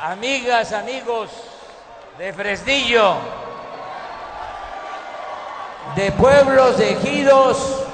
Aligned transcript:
amigas, 0.00 0.72
amigos 0.72 1.30
de 2.16 2.32
Fresnillo, 2.32 3.16
de 5.94 6.10
pueblos, 6.12 6.78
de 6.78 6.92
ejidos, 6.92 7.84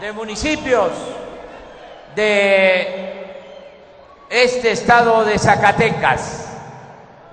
de 0.00 0.12
municipios 0.12 0.90
de 2.14 3.26
este 4.28 4.72
estado 4.72 5.24
de 5.24 5.38
Zacatecas. 5.38 6.52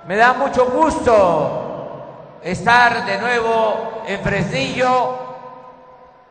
Me 0.06 0.16
da 0.16 0.32
mucho 0.32 0.66
gusto 0.66 2.38
estar 2.42 3.04
de 3.04 3.18
nuevo 3.18 4.04
en 4.06 4.20
Fresnillo 4.22 5.18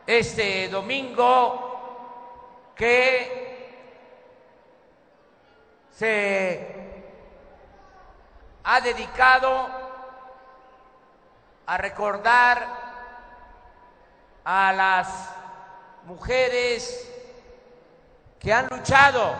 este 0.06 0.68
domingo 0.68 2.72
que 2.74 3.44
se 5.96 6.83
ha 8.64 8.80
dedicado 8.80 9.68
a 11.66 11.76
recordar 11.76 12.66
a 14.44 14.72
las 14.72 15.08
mujeres 16.04 17.10
que 18.38 18.52
han 18.52 18.66
luchado 18.68 19.34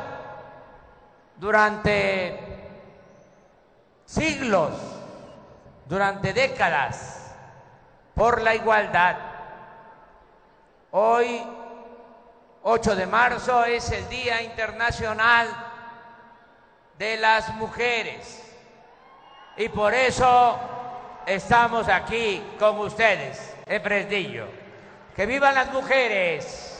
durante 1.36 2.38
siglos, 4.04 4.72
durante 5.86 6.32
décadas, 6.32 7.34
por 8.14 8.42
la 8.42 8.54
igualdad. 8.54 9.16
Hoy, 10.92 11.42
8 12.62 12.96
de 12.96 13.06
marzo, 13.06 13.64
es 13.64 13.90
el 13.90 14.08
Día 14.08 14.42
Internacional 14.42 15.48
de 16.98 17.16
las 17.16 17.54
Mujeres. 17.54 18.43
Y 19.56 19.68
por 19.68 19.94
eso 19.94 20.58
estamos 21.26 21.88
aquí 21.88 22.42
con 22.58 22.78
ustedes, 22.80 23.54
en 23.66 23.82
Fresnillo. 23.82 24.46
¡Que 25.14 25.26
vivan 25.26 25.54
las 25.54 25.72
mujeres! 25.72 26.70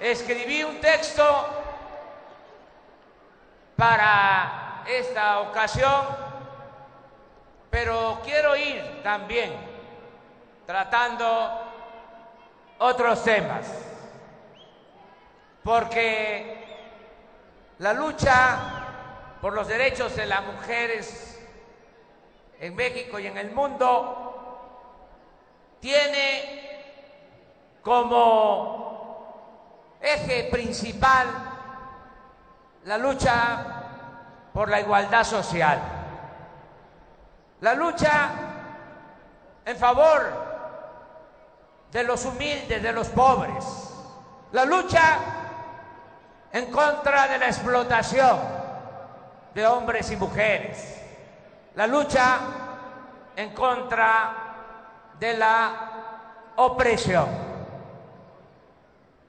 Escribí 0.00 0.64
un 0.64 0.80
texto 0.80 1.46
para 3.76 4.82
esta 4.86 5.40
ocasión, 5.40 6.06
pero 7.70 8.20
quiero 8.24 8.56
ir 8.56 9.02
también 9.02 9.52
tratando 10.66 11.60
otros 12.78 13.22
temas, 13.22 13.66
porque 15.62 16.71
la 17.82 17.92
lucha 17.92 18.58
por 19.40 19.52
los 19.54 19.66
derechos 19.66 20.14
de 20.14 20.26
las 20.26 20.44
mujeres 20.44 21.36
en 22.60 22.76
México 22.76 23.18
y 23.18 23.26
en 23.26 23.36
el 23.36 23.50
mundo 23.50 25.08
tiene 25.80 26.60
como 27.82 29.98
eje 30.00 30.44
principal 30.44 31.26
la 32.84 32.98
lucha 32.98 33.66
por 34.52 34.68
la 34.68 34.80
igualdad 34.80 35.24
social, 35.24 35.80
la 37.62 37.74
lucha 37.74 38.30
en 39.64 39.76
favor 39.76 40.32
de 41.90 42.04
los 42.04 42.24
humildes, 42.26 42.80
de 42.80 42.92
los 42.92 43.08
pobres, 43.08 43.64
la 44.52 44.64
lucha 44.64 45.41
en 46.52 46.70
contra 46.70 47.28
de 47.28 47.38
la 47.38 47.46
explotación 47.46 48.38
de 49.54 49.66
hombres 49.66 50.10
y 50.10 50.16
mujeres, 50.16 51.00
la 51.74 51.86
lucha 51.86 52.38
en 53.36 53.54
contra 53.54 54.34
de 55.18 55.34
la 55.34 56.52
opresión. 56.56 57.26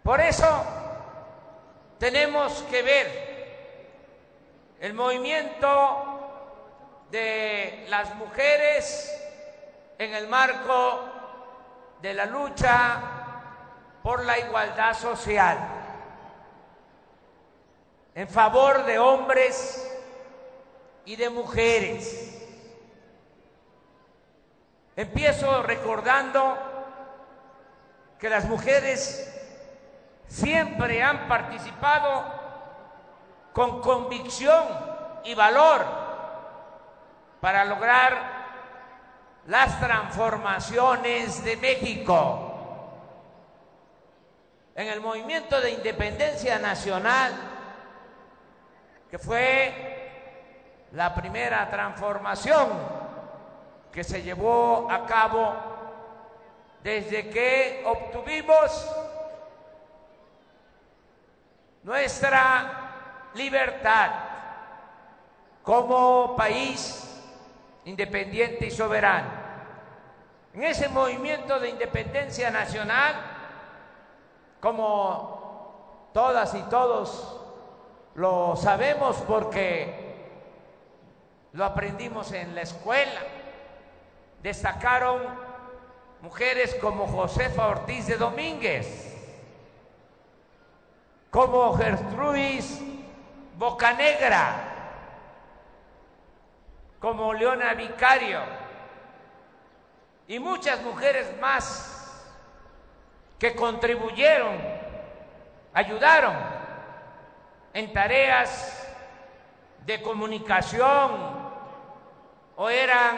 Por 0.03 0.19
eso 0.19 0.65
tenemos 1.97 2.61
que 2.69 2.81
ver 2.81 3.33
el 4.81 4.93
movimiento 4.93 6.19
de 7.09 7.85
las 7.89 8.13
mujeres 8.15 9.09
en 9.97 10.13
el 10.13 10.27
marco 10.27 11.05
de 12.01 12.13
la 12.13 12.25
lucha 12.25 12.99
por 14.01 14.25
la 14.25 14.37
igualdad 14.39 14.93
social, 14.93 15.82
en 18.15 18.27
favor 18.27 18.85
de 18.85 18.99
hombres 18.99 19.89
y 21.05 21.15
de 21.15 21.29
mujeres. 21.29 22.29
Empiezo 24.95 25.63
recordando 25.63 26.57
que 28.19 28.29
las 28.29 28.45
mujeres 28.45 29.29
siempre 30.27 31.01
han 31.01 31.27
participado 31.27 32.23
con 33.51 33.81
convicción 33.81 34.63
y 35.23 35.33
valor 35.33 35.85
para 37.41 37.65
lograr 37.65 38.43
las 39.47 39.79
transformaciones 39.79 41.43
de 41.43 41.57
México. 41.57 42.49
En 44.75 44.87
el 44.87 45.01
movimiento 45.01 45.59
de 45.59 45.71
independencia 45.71 46.57
nacional, 46.59 47.52
que 49.13 49.19
fue 49.19 50.89
la 50.93 51.13
primera 51.13 51.69
transformación 51.69 52.67
que 53.91 54.03
se 54.03 54.23
llevó 54.23 54.89
a 54.89 55.05
cabo 55.05 55.53
desde 56.81 57.29
que 57.29 57.83
obtuvimos 57.85 58.91
nuestra 61.83 63.29
libertad 63.35 64.09
como 65.61 66.35
país 66.35 67.21
independiente 67.85 68.65
y 68.65 68.71
soberano. 68.71 69.29
En 70.55 70.63
ese 70.63 70.89
movimiento 70.89 71.59
de 71.59 71.69
independencia 71.69 72.49
nacional, 72.49 73.13
como 74.59 76.09
todas 76.15 76.55
y 76.55 76.61
todos 76.63 77.41
lo 78.15 78.55
sabemos 78.55 79.17
porque 79.27 80.13
lo 81.53 81.65
aprendimos 81.65 82.31
en 82.31 82.53
la 82.55 82.61
escuela, 82.61 83.21
destacaron 84.41 85.21
mujeres 86.21 86.75
como 86.75 87.07
Josefa 87.07 87.67
Ortiz 87.67 88.07
de 88.07 88.17
Domínguez, 88.17 89.15
como 91.29 91.75
Gertrudis 91.75 92.81
Bocanegra, 93.57 94.69
como 96.99 97.33
Leona 97.33 97.73
Vicario 97.73 98.39
y 100.27 100.39
muchas 100.39 100.81
mujeres 100.81 101.27
más 101.39 102.25
que 103.37 103.55
contribuyeron, 103.55 104.57
ayudaron 105.73 106.52
en 107.73 107.91
tareas 107.91 108.87
de 109.85 110.01
comunicación 110.01 111.11
o 112.55 112.69
eran 112.69 113.17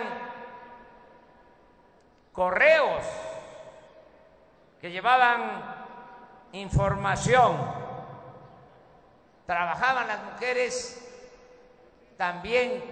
correos 2.33 3.05
que 4.81 4.91
llevaban 4.91 5.75
información 6.53 7.85
Trabajaban 9.45 10.07
las 10.07 10.23
mujeres 10.23 11.01
también 12.17 12.83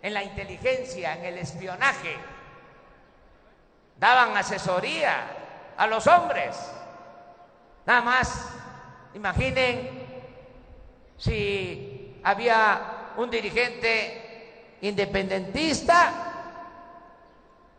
en 0.00 0.14
la 0.14 0.22
inteligencia, 0.22 1.14
en 1.14 1.24
el 1.24 1.38
espionaje. 1.38 2.16
Daban 3.98 4.36
asesoría 4.36 5.26
a 5.76 5.86
los 5.88 6.06
hombres. 6.06 6.56
Nada 7.84 8.00
más, 8.00 8.48
imaginen 9.14 10.01
si 11.16 12.20
había 12.24 13.12
un 13.16 13.30
dirigente 13.30 14.76
independentista, 14.80 16.12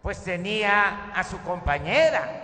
pues 0.02 0.24
tenía 0.24 1.12
a 1.14 1.24
su 1.24 1.40
compañera. 1.42 2.42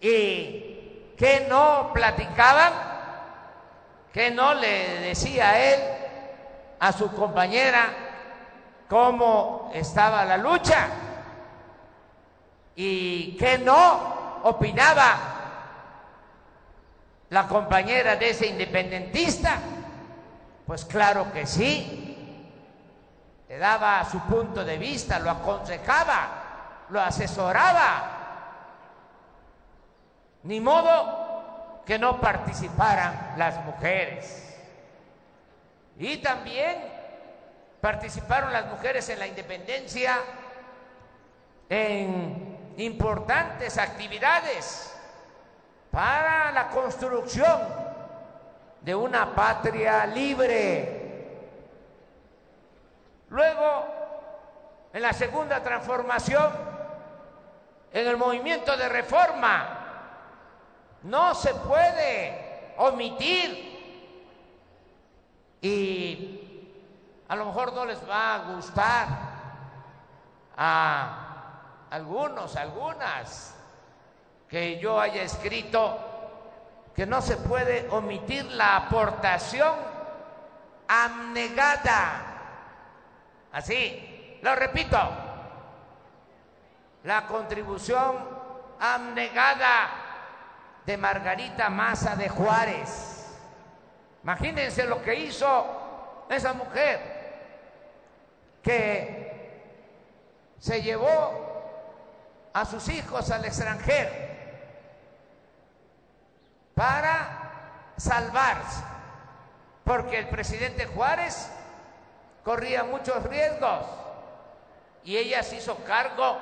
¿Y 0.00 1.14
que 1.16 1.46
no 1.48 1.90
platicaban? 1.92 2.92
que 4.12 4.30
no 4.30 4.54
le 4.54 5.00
decía 5.00 5.72
él, 5.72 5.80
a 6.78 6.92
su 6.92 7.10
compañera, 7.12 7.86
cómo 8.88 9.70
estaba 9.72 10.24
la 10.24 10.36
lucha 10.36 10.88
y 12.76 13.36
que 13.38 13.58
no 13.58 14.40
opinaba 14.42 15.16
la 17.32 17.48
compañera 17.48 18.16
de 18.16 18.28
ese 18.28 18.46
independentista? 18.46 19.58
Pues 20.66 20.84
claro 20.84 21.32
que 21.32 21.46
sí. 21.46 21.98
Le 23.48 23.56
daba 23.56 24.04
su 24.04 24.20
punto 24.20 24.62
de 24.62 24.76
vista, 24.76 25.18
lo 25.18 25.30
aconsejaba, 25.30 26.84
lo 26.90 27.00
asesoraba. 27.00 28.18
Ni 30.42 30.60
modo 30.60 31.82
que 31.86 31.98
no 31.98 32.20
participaran 32.20 33.32
las 33.38 33.64
mujeres. 33.64 34.54
Y 35.98 36.18
también 36.18 36.76
participaron 37.80 38.52
las 38.52 38.66
mujeres 38.66 39.08
en 39.08 39.18
la 39.18 39.26
independencia 39.26 40.18
en 41.70 42.74
importantes 42.76 43.78
actividades 43.78 44.91
para 45.92 46.50
la 46.52 46.68
construcción 46.68 47.60
de 48.80 48.94
una 48.94 49.34
patria 49.34 50.06
libre. 50.06 51.00
Luego, 53.28 53.86
en 54.92 55.02
la 55.02 55.12
segunda 55.12 55.62
transformación, 55.62 56.50
en 57.92 58.08
el 58.08 58.16
movimiento 58.16 58.74
de 58.74 58.88
reforma, 58.88 59.78
no 61.02 61.34
se 61.34 61.54
puede 61.54 62.72
omitir 62.78 63.70
y 65.60 66.88
a 67.28 67.36
lo 67.36 67.44
mejor 67.46 67.74
no 67.74 67.84
les 67.84 67.98
va 68.08 68.34
a 68.34 68.38
gustar 68.54 69.08
a 70.56 71.86
algunos, 71.90 72.56
algunas, 72.56 73.54
que 74.52 74.78
yo 74.78 75.00
haya 75.00 75.22
escrito 75.22 75.98
que 76.94 77.06
no 77.06 77.22
se 77.22 77.38
puede 77.38 77.88
omitir 77.88 78.44
la 78.52 78.76
aportación 78.76 79.74
abnegada. 80.86 82.22
Así, 83.50 84.38
lo 84.42 84.54
repito, 84.54 84.98
la 87.04 87.26
contribución 87.26 88.14
abnegada 88.78 89.88
de 90.84 90.98
Margarita 90.98 91.70
Maza 91.70 92.14
de 92.14 92.28
Juárez. 92.28 93.38
Imagínense 94.22 94.84
lo 94.84 95.02
que 95.02 95.14
hizo 95.14 96.26
esa 96.28 96.52
mujer 96.52 97.22
que 98.62 99.72
se 100.58 100.82
llevó 100.82 102.50
a 102.52 102.66
sus 102.66 102.86
hijos 102.90 103.30
al 103.30 103.46
extranjero 103.46 104.31
para 106.74 107.92
salvarse, 107.96 108.82
porque 109.84 110.18
el 110.18 110.28
presidente 110.28 110.86
Juárez 110.86 111.50
corría 112.44 112.84
muchos 112.84 113.22
riesgos 113.24 113.86
y 115.04 115.16
ella 115.16 115.42
se 115.42 115.56
hizo 115.56 115.76
cargo 115.84 116.38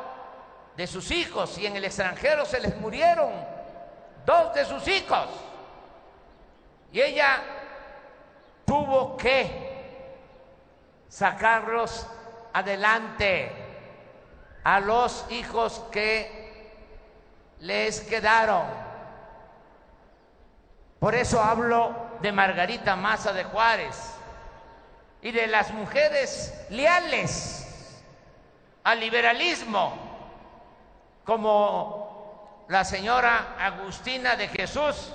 de 0.77 0.87
sus 0.87 1.11
hijos 1.11 1.59
y 1.59 1.67
en 1.67 1.77
el 1.77 1.85
extranjero 1.85 2.45
se 2.47 2.61
les 2.61 2.77
murieron 2.77 3.33
dos 4.25 4.55
de 4.55 4.65
sus 4.65 4.87
hijos 4.89 5.29
y 6.93 7.01
ella 7.01 7.43
tuvo 8.65 9.17
que 9.17 9.71
sacarlos 11.09 12.07
adelante 12.53 13.51
a 14.65 14.81
los 14.81 15.27
hijos 15.31 15.85
que 15.91 16.41
les 17.61 18.01
quedaron. 18.03 18.90
Por 21.01 21.15
eso 21.15 21.43
hablo 21.43 22.11
de 22.21 22.31
Margarita 22.31 22.95
Maza 22.95 23.33
de 23.33 23.45
Juárez 23.45 23.97
y 25.23 25.33
de 25.33 25.47
las 25.47 25.73
mujeres 25.73 26.67
leales 26.69 28.05
al 28.85 29.01
liberalismo, 29.01 29.95
como 31.25 32.67
la 32.69 32.85
señora 32.85 33.57
Agustina 33.59 34.37
de 34.37 34.49
Jesús 34.49 35.13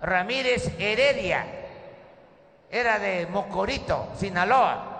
Ramírez 0.00 0.72
Heredia 0.80 1.46
era 2.68 2.98
de 2.98 3.26
Mocorito, 3.28 4.08
Sinaloa. 4.18 4.94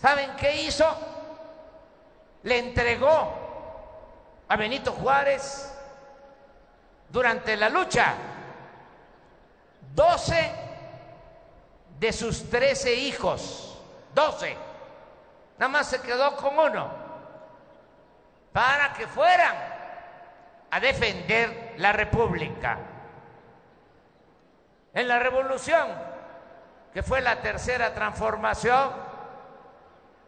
¿Saben 0.00 0.32
qué 0.36 0.62
hizo? 0.62 0.86
Le 2.42 2.58
entregó 2.58 3.32
a 4.48 4.56
Benito 4.56 4.92
Juárez 4.92 5.72
durante 7.10 7.56
la 7.56 7.68
lucha 7.68 8.14
12 9.94 10.52
de 11.98 12.12
sus 12.12 12.48
13 12.48 12.94
hijos, 12.94 13.82
12. 14.14 14.56
Nada 15.58 15.68
más 15.68 15.88
se 15.88 16.00
quedó 16.00 16.36
con 16.36 16.58
uno 16.58 16.88
para 18.52 18.92
que 18.92 19.06
fueran 19.06 19.56
a 20.70 20.80
defender 20.80 21.74
la 21.78 21.92
República. 21.92 22.78
En 24.94 25.08
la 25.08 25.18
revolución, 25.18 25.88
que 26.92 27.02
fue 27.02 27.20
la 27.20 27.40
tercera 27.40 27.94
transformación, 27.94 28.92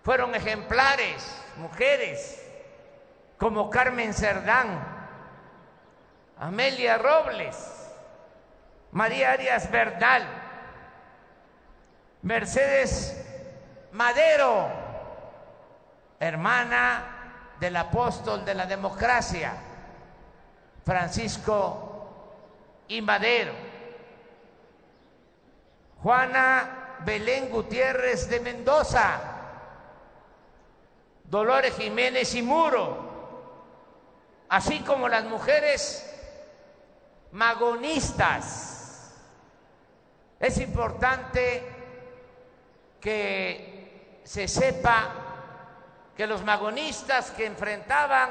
fueron 0.03 0.35
ejemplares, 0.35 1.43
mujeres, 1.57 2.45
como 3.39 3.71
Carmen 3.71 4.13
Cerdán, 4.15 5.00
Amelia 6.41 6.97
Robles, 6.97 7.55
María 8.93 9.33
Arias 9.33 9.71
Bernal, 9.71 10.23
Mercedes 12.23 13.27
Madero, 13.93 14.69
hermana 16.19 17.57
del 17.61 17.77
apóstol 17.77 18.43
de 18.47 18.55
la 18.55 18.65
democracia, 18.65 19.53
Francisco 20.83 22.25
y 22.89 23.03
Madero. 23.03 23.53
Juana 26.03 26.97
Belén 27.05 27.51
Gutiérrez 27.51 28.31
de 28.31 28.41
Mendoza, 28.41 29.21
Dolores 31.25 31.77
Jiménez 31.77 32.35
y 32.35 32.41
Muro, 32.41 33.11
así 34.49 34.81
como 34.81 35.07
las 35.07 35.25
mujeres 35.25 36.10
magonistas. 37.33 39.15
Es 40.39 40.59
importante 40.59 41.63
que 43.01 44.21
se 44.25 44.49
sepa 44.49 45.09
que 46.17 46.27
los 46.27 46.45
magonistas 46.45 47.31
que 47.31 47.47
enfrentaban 47.47 48.31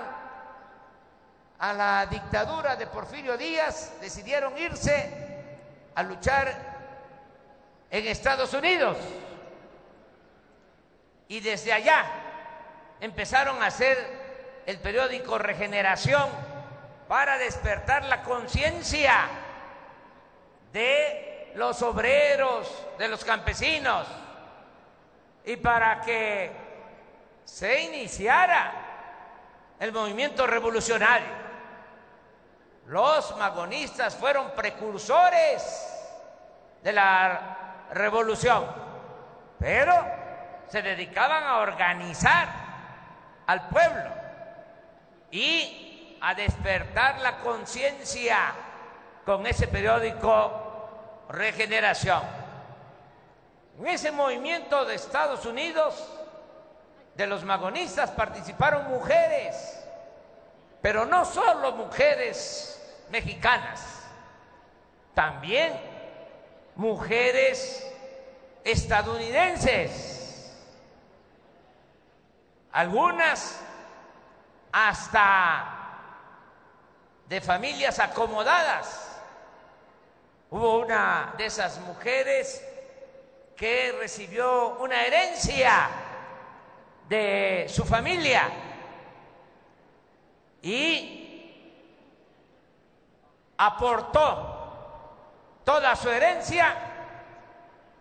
a 1.60 1.74
la 1.74 2.06
dictadura 2.06 2.76
de 2.76 2.88
Porfirio 2.88 3.38
Díaz 3.38 3.94
decidieron 4.00 4.58
irse 4.58 5.30
a 5.96 6.04
luchar 6.04 6.70
en 7.92 8.08
Estados 8.08 8.54
Unidos. 8.54 8.98
Y 11.28 11.42
desde 11.42 11.74
allá 11.74 12.06
empezaron 13.02 13.62
a 13.62 13.68
hacer 13.68 14.64
el 14.66 14.80
periódico 14.80 15.38
Regeneración 15.38 16.49
para 17.10 17.40
despertar 17.40 18.06
la 18.06 18.22
conciencia 18.22 19.28
de 20.72 21.52
los 21.56 21.82
obreros, 21.82 22.86
de 23.00 23.08
los 23.08 23.26
campesinos, 23.26 24.06
y 25.44 25.58
para 25.58 26.02
que 26.02 26.52
se 27.44 27.82
iniciara 27.82 28.74
el 29.80 29.92
movimiento 29.92 30.46
revolucionario. 30.46 31.50
Los 32.86 33.36
magonistas 33.38 34.16
fueron 34.16 34.52
precursores 34.52 35.92
de 36.84 36.94
la 36.94 37.88
revolución, 37.92 38.68
pero 39.58 39.96
se 40.68 40.84
dedicaban 40.84 41.44
a 41.44 41.58
organizar 41.58 42.48
al 43.48 43.68
pueblo 43.68 44.12
y 45.32 45.89
a 46.22 46.34
despertar 46.34 47.20
la 47.20 47.40
conciencia 47.40 48.54
con 49.26 49.46
ese 49.46 49.68
periódico 49.68 50.66
Regeneración. 51.30 52.24
En 53.80 53.88
ese 53.88 54.12
movimiento 54.12 54.84
de 54.86 54.96
Estados 54.96 55.46
Unidos, 55.46 56.10
de 57.16 57.28
los 57.28 57.44
magonistas, 57.44 58.10
participaron 58.12 58.90
mujeres, 58.90 59.86
pero 60.82 61.06
no 61.06 61.24
solo 61.26 61.74
mujeres 61.74 62.82
mexicanas, 63.12 64.08
también 65.14 65.80
mujeres 66.76 67.86
estadounidenses, 68.64 70.52
algunas 72.72 73.60
hasta 74.72 75.79
de 77.30 77.40
familias 77.40 78.00
acomodadas, 78.00 79.10
Hubo 80.52 80.80
una 80.80 81.36
de 81.38 81.46
esas 81.46 81.80
mujeres 81.82 82.66
que 83.56 83.96
recibió 84.00 84.80
una 84.80 85.06
herencia 85.06 85.88
de 87.08 87.68
su 87.70 87.86
familia 87.86 88.50
y 90.64 91.54
aportó 93.58 94.56
toda 95.64 95.96
su 95.96 96.10
herencia 96.10 96.76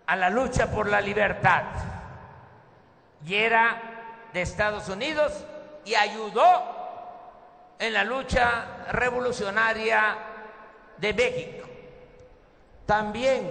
a 0.07 0.17
la 0.17 0.31
lucha 0.31 0.71
por 0.71 0.89
la 0.89 1.03
libertad. 1.03 1.65
Y 3.27 3.35
era 3.35 4.29
de 4.33 4.41
Estados 4.41 4.89
Unidos 4.89 5.45
y 5.85 5.95
ayudó 5.95 6.78
en 7.79 7.93
la 7.93 8.05
lucha 8.05 8.87
revolucionaria 8.91 10.17
de 10.97 11.15
México. 11.15 11.69
También, 12.87 13.51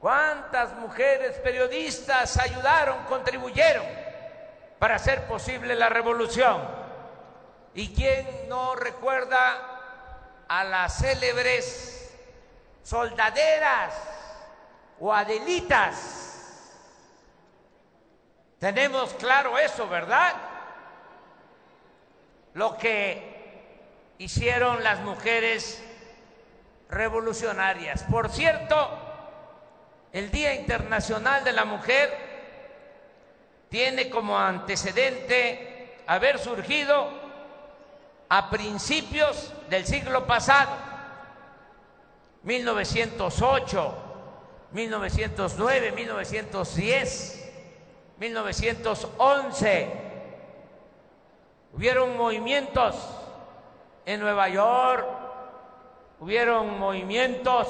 ¿cuántas 0.00 0.74
mujeres 0.74 1.36
periodistas 1.38 2.38
ayudaron, 2.38 3.04
contribuyeron 3.04 3.86
para 4.78 4.96
hacer 4.96 5.26
posible 5.26 5.74
la 5.74 5.88
revolución? 5.88 6.60
¿Y 7.74 7.94
quién 7.94 8.48
no 8.48 8.74
recuerda 8.74 10.44
a 10.48 10.64
las 10.64 10.98
célebres 10.98 12.14
soldaderas 12.82 13.94
o 15.00 15.12
adelitas? 15.12 16.22
Tenemos 18.58 19.12
claro 19.14 19.58
eso, 19.58 19.86
¿verdad? 19.88 20.34
Lo 22.56 22.76
que 22.78 24.14
hicieron 24.18 24.82
las 24.82 25.00
mujeres 25.00 25.82
revolucionarias. 26.88 28.02
Por 28.04 28.30
cierto, 28.30 28.88
el 30.10 30.30
Día 30.30 30.54
Internacional 30.54 31.44
de 31.44 31.52
la 31.52 31.66
Mujer 31.66 32.10
tiene 33.68 34.08
como 34.08 34.38
antecedente 34.38 35.98
haber 36.06 36.38
surgido 36.38 37.10
a 38.30 38.48
principios 38.48 39.52
del 39.68 39.84
siglo 39.84 40.26
pasado, 40.26 40.74
1908, 42.42 43.94
1909, 44.72 45.92
1910, 45.92 47.52
1911 48.18 50.05
Hubieron 51.76 52.16
movimientos 52.16 52.96
en 54.06 54.20
Nueva 54.20 54.48
York, 54.48 55.06
hubieron 56.20 56.78
movimientos 56.78 57.68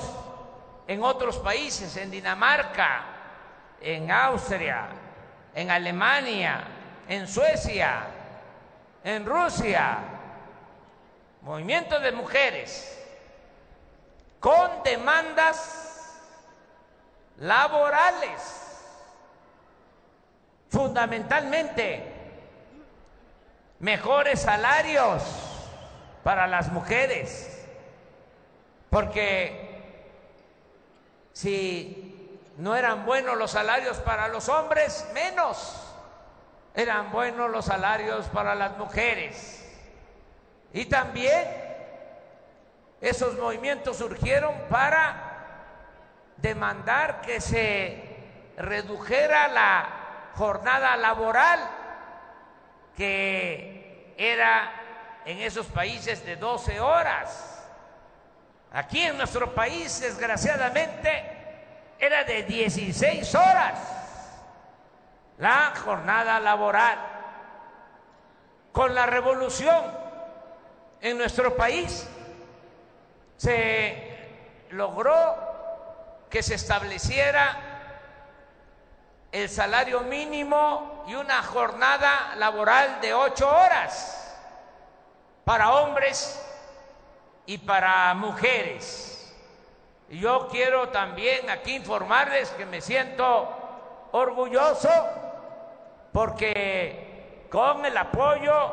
en 0.87 1.03
otros 1.03 1.39
países, 1.39 1.97
en 1.97 2.13
Dinamarca, 2.13 3.03
en 3.81 4.09
Austria, 4.13 4.87
en 5.53 5.73
Alemania, 5.73 6.69
en 7.09 7.27
Suecia, 7.27 8.07
en 9.03 9.27
Rusia, 9.27 9.99
movimientos 11.43 12.01
de 12.01 12.13
mujeres 12.13 13.05
con 14.39 14.85
demandas 14.85 16.21
laborales, 17.39 18.41
fundamentalmente 20.69 22.16
mejores 23.79 24.41
salarios 24.41 25.23
para 26.23 26.47
las 26.47 26.73
mujeres, 26.73 27.65
porque 28.91 29.83
si 31.33 32.41
no 32.57 32.75
eran 32.75 33.05
buenos 33.05 33.37
los 33.37 33.51
salarios 33.51 33.99
para 33.99 34.29
los 34.29 34.49
hombres, 34.49 35.07
menos 35.13 35.83
eran 36.75 37.11
buenos 37.11 37.51
los 37.51 37.67
salarios 37.67 38.27
para 38.27 38.55
las 38.55 38.77
mujeres. 38.79 39.63
Y 40.73 40.87
también 40.87 41.45
esos 43.01 43.39
movimientos 43.39 43.99
surgieron 43.99 44.55
para 44.69 45.27
demandar 46.39 47.21
que 47.21 47.41
se 47.41 48.17
redujera 48.57 49.49
la 49.49 49.89
jornada 50.35 50.97
laboral 50.97 51.61
que 52.97 54.15
era 54.17 55.23
en 55.25 55.39
esos 55.39 55.67
países 55.67 56.25
de 56.25 56.37
12 56.37 56.81
horas. 56.81 57.65
Aquí 58.73 59.03
en 59.03 59.17
nuestro 59.17 59.55
país, 59.55 60.01
desgraciadamente, 60.01 61.37
era 61.99 62.25
de 62.25 62.43
16 62.43 63.35
horas 63.35 63.97
la 65.39 65.75
jornada 65.85 66.41
laboral. 66.41 66.99
Con 68.73 68.95
la 68.95 69.07
revolución 69.07 69.85
en 71.01 71.19
nuestro 71.19 71.57
país 71.57 72.09
se 73.37 74.17
logró 74.71 76.27
que 76.31 76.43
se 76.43 76.55
estableciera 76.55 77.57
el 79.33 79.49
salario 79.49 80.01
mínimo 80.01 80.96
y 81.07 81.15
una 81.15 81.43
jornada 81.43 82.35
laboral 82.37 83.01
de 83.01 83.15
ocho 83.15 83.49
horas 83.49 84.35
para 85.45 85.73
hombres 85.73 86.43
y 87.47 87.59
para 87.59 88.13
mujeres. 88.15 89.35
Yo 90.09 90.49
quiero 90.49 90.89
también 90.89 91.49
aquí 91.51 91.77
informarles 91.77 92.51
que 92.51 92.67
me 92.67 92.81
siento 92.81 93.49
orgulloso 94.13 94.91
porque 96.13 97.47
con 97.51 97.85
el 97.85 97.97
apoyo 97.97 98.73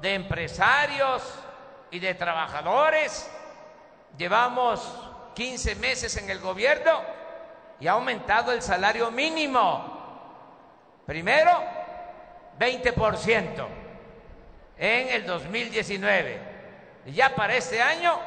de 0.00 0.14
empresarios 0.14 1.22
y 1.90 1.98
de 1.98 2.14
trabajadores 2.14 3.30
llevamos 4.16 4.80
15 5.34 5.74
meses 5.76 6.16
en 6.16 6.30
el 6.30 6.40
gobierno 6.40 7.00
y 7.80 7.86
ha 7.86 7.92
aumentado 7.92 8.52
el 8.52 8.62
salario 8.62 9.10
mínimo. 9.10 9.97
Primero, 11.08 11.50
20% 12.60 13.66
en 14.76 15.08
el 15.08 15.24
2019. 15.24 16.38
Y 17.06 17.12
ya 17.12 17.34
para 17.34 17.54
este 17.54 17.80
año, 17.80 18.20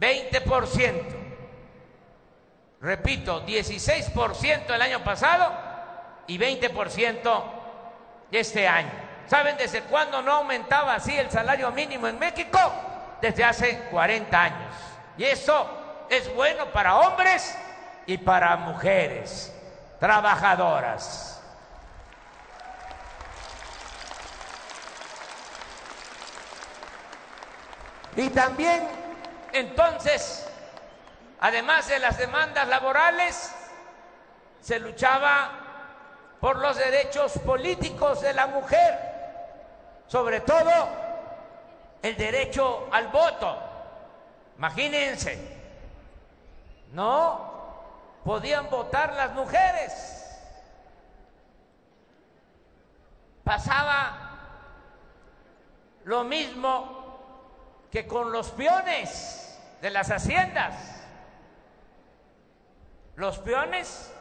20%. 0.00 1.02
Repito, 2.80 3.46
16% 3.46 4.74
el 4.74 4.80
año 4.80 5.04
pasado 5.04 5.52
y 6.26 6.38
20% 6.38 7.44
este 8.32 8.66
año. 8.66 8.92
¿Saben 9.26 9.58
desde 9.58 9.82
cuándo 9.82 10.22
no 10.22 10.32
aumentaba 10.32 10.94
así 10.94 11.14
el 11.14 11.30
salario 11.30 11.70
mínimo 11.72 12.08
en 12.08 12.18
México? 12.18 12.58
Desde 13.20 13.44
hace 13.44 13.80
40 13.90 14.42
años. 14.42 14.74
Y 15.18 15.24
eso 15.24 16.06
es 16.08 16.34
bueno 16.34 16.72
para 16.72 16.96
hombres 16.96 17.54
y 18.06 18.16
para 18.16 18.56
mujeres 18.56 19.54
trabajadoras. 20.00 21.40
Y 28.16 28.30
también, 28.30 28.88
entonces, 29.52 30.48
además 31.38 31.86
de 31.88 32.00
las 32.00 32.18
demandas 32.18 32.66
laborales, 32.66 33.54
se 34.60 34.80
luchaba 34.80 35.50
por 36.40 36.58
los 36.58 36.76
derechos 36.76 37.32
políticos 37.46 38.22
de 38.22 38.32
la 38.32 38.46
mujer, 38.46 38.98
sobre 40.08 40.40
todo 40.40 40.88
el 42.02 42.16
derecho 42.16 42.88
al 42.90 43.08
voto. 43.08 43.56
Imagínense, 44.56 45.38
no 46.92 47.49
podían 48.24 48.68
votar 48.70 49.14
las 49.14 49.32
mujeres. 49.32 50.16
Pasaba 53.44 54.30
lo 56.04 56.24
mismo 56.24 57.88
que 57.90 58.06
con 58.06 58.32
los 58.32 58.50
peones 58.50 59.58
de 59.80 59.90
las 59.90 60.10
haciendas. 60.10 60.74
Los 63.16 63.38
peones 63.38 64.12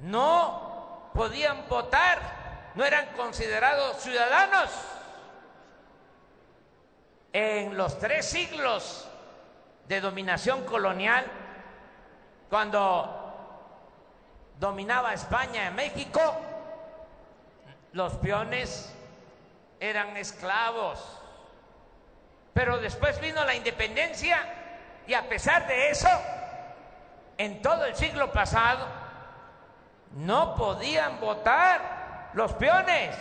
no 0.00 1.10
podían 1.14 1.68
votar, 1.68 2.18
no 2.74 2.84
eran 2.84 3.06
considerados 3.14 3.96
ciudadanos. 3.98 4.70
En 7.32 7.76
los 7.76 7.98
tres 7.98 8.26
siglos 8.26 9.08
de 9.88 10.00
dominación 10.00 10.64
colonial, 10.64 11.24
cuando 12.50 13.16
dominaba 14.58 15.14
España 15.14 15.68
en 15.68 15.76
México, 15.76 16.20
los 17.92 18.14
peones 18.14 18.92
eran 19.78 20.16
esclavos. 20.16 20.98
Pero 22.52 22.78
después 22.78 23.20
vino 23.20 23.44
la 23.44 23.54
independencia 23.54 24.56
Y 25.06 25.14
a 25.14 25.28
pesar 25.28 25.68
de 25.68 25.90
eso, 25.90 26.08
en 27.38 27.62
todo 27.62 27.84
el 27.84 27.94
siglo 27.96 28.32
pasado, 28.32 28.86
no 30.12 30.54
podían 30.54 31.18
votar 31.20 32.30
los 32.34 32.52
peones. 32.52 33.16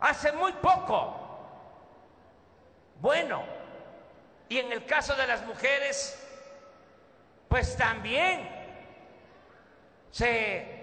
Hace 0.00 0.32
muy 0.32 0.52
poco. 0.52 1.14
Bueno, 3.00 3.42
y 4.48 4.58
en 4.58 4.72
el 4.72 4.84
caso 4.86 5.14
de 5.14 5.26
las 5.26 5.44
mujeres, 5.44 6.18
pues 7.48 7.76
también 7.76 8.48
se 10.10 10.77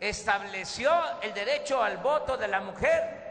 estableció 0.00 0.90
el 1.22 1.32
derecho 1.34 1.82
al 1.82 1.98
voto 1.98 2.36
de 2.36 2.48
la 2.48 2.60
mujer 2.60 3.22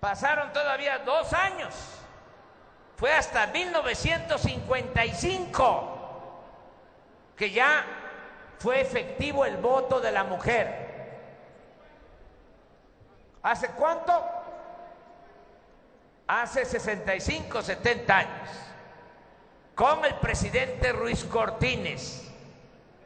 pasaron 0.00 0.52
todavía 0.52 0.98
dos 1.00 1.32
años, 1.32 1.74
fue 2.96 3.12
hasta 3.12 3.48
1955 3.48 5.92
que 7.36 7.50
ya 7.50 7.84
fue 8.58 8.80
efectivo 8.80 9.44
el 9.44 9.58
voto 9.58 10.00
de 10.00 10.12
la 10.12 10.24
mujer. 10.24 10.86
¿Hace 13.42 13.68
cuánto? 13.72 14.35
Hace 16.28 16.64
65, 16.64 17.62
70 17.62 18.16
años, 18.16 18.48
con 19.74 20.04
el 20.04 20.14
presidente 20.16 20.92
Ruiz 20.92 21.24
Cortines, 21.24 22.28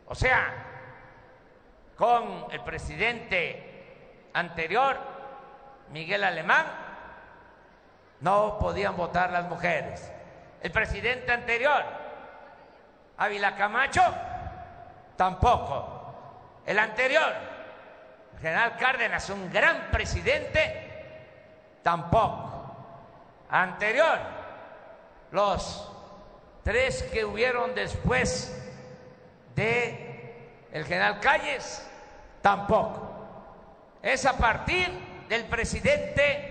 o 0.07 0.15
sea, 0.15 0.55
con 1.97 2.47
el 2.51 2.63
presidente 2.63 4.31
anterior, 4.33 4.97
Miguel 5.91 6.25
Alemán, 6.25 6.65
no 8.21 8.59
podían 8.59 8.97
votar 8.97 9.31
las 9.31 9.47
mujeres. 9.49 10.11
El 10.63 10.71
presidente 10.71 11.31
anterior, 11.33 11.83
Ávila 13.19 13.55
Camacho, 13.55 14.03
tampoco. 15.17 16.63
El 16.65 16.79
anterior, 16.79 17.35
general 18.41 18.77
Cárdenas, 18.79 19.29
un 19.29 19.53
gran 19.53 19.91
presidente, 19.91 21.79
tampoco. 21.83 22.50
Anterior, 23.51 24.19
los 25.33 25.91
tres 26.63 27.03
que 27.13 27.25
hubieron 27.25 27.75
después 27.75 28.57
de 29.55 30.11
el 30.73 30.85
general 30.85 31.21
Calles, 31.21 31.87
tampoco. 32.43 33.09
Es 34.03 34.25
a 34.25 34.37
partir 34.37 34.89
del 35.29 35.45
presidente 35.45 36.51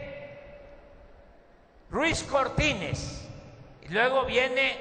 Ruiz 1.90 2.24
Cortines. 2.24 3.28
Y 3.82 3.88
luego 3.90 4.26
viene 4.26 4.78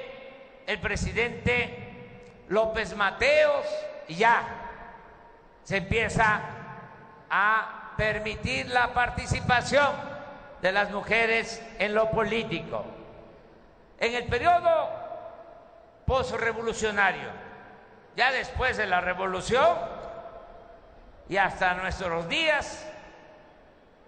el 0.67 0.79
presidente 0.79 2.43
López 2.49 2.95
Mateos 2.95 3.65
y 4.07 4.15
ya 4.15 4.43
se 5.63 5.77
empieza 5.77 6.41
a 7.29 7.93
permitir 7.97 8.67
la 8.69 8.93
participación 8.93 10.08
de 10.61 10.71
las 10.71 10.91
mujeres 10.91 11.61
en 11.77 11.93
lo 11.93 12.09
político. 12.11 12.85
En 13.99 14.13
el 14.15 14.25
periodo 14.25 14.89
postrevolucionario, 16.05 17.29
ya 18.15 18.31
después 18.31 18.77
de 18.77 18.85
la 18.85 19.01
revolución 19.01 19.77
y 21.27 21.37
hasta 21.37 21.73
nuestros 21.75 22.27
días, 22.27 22.85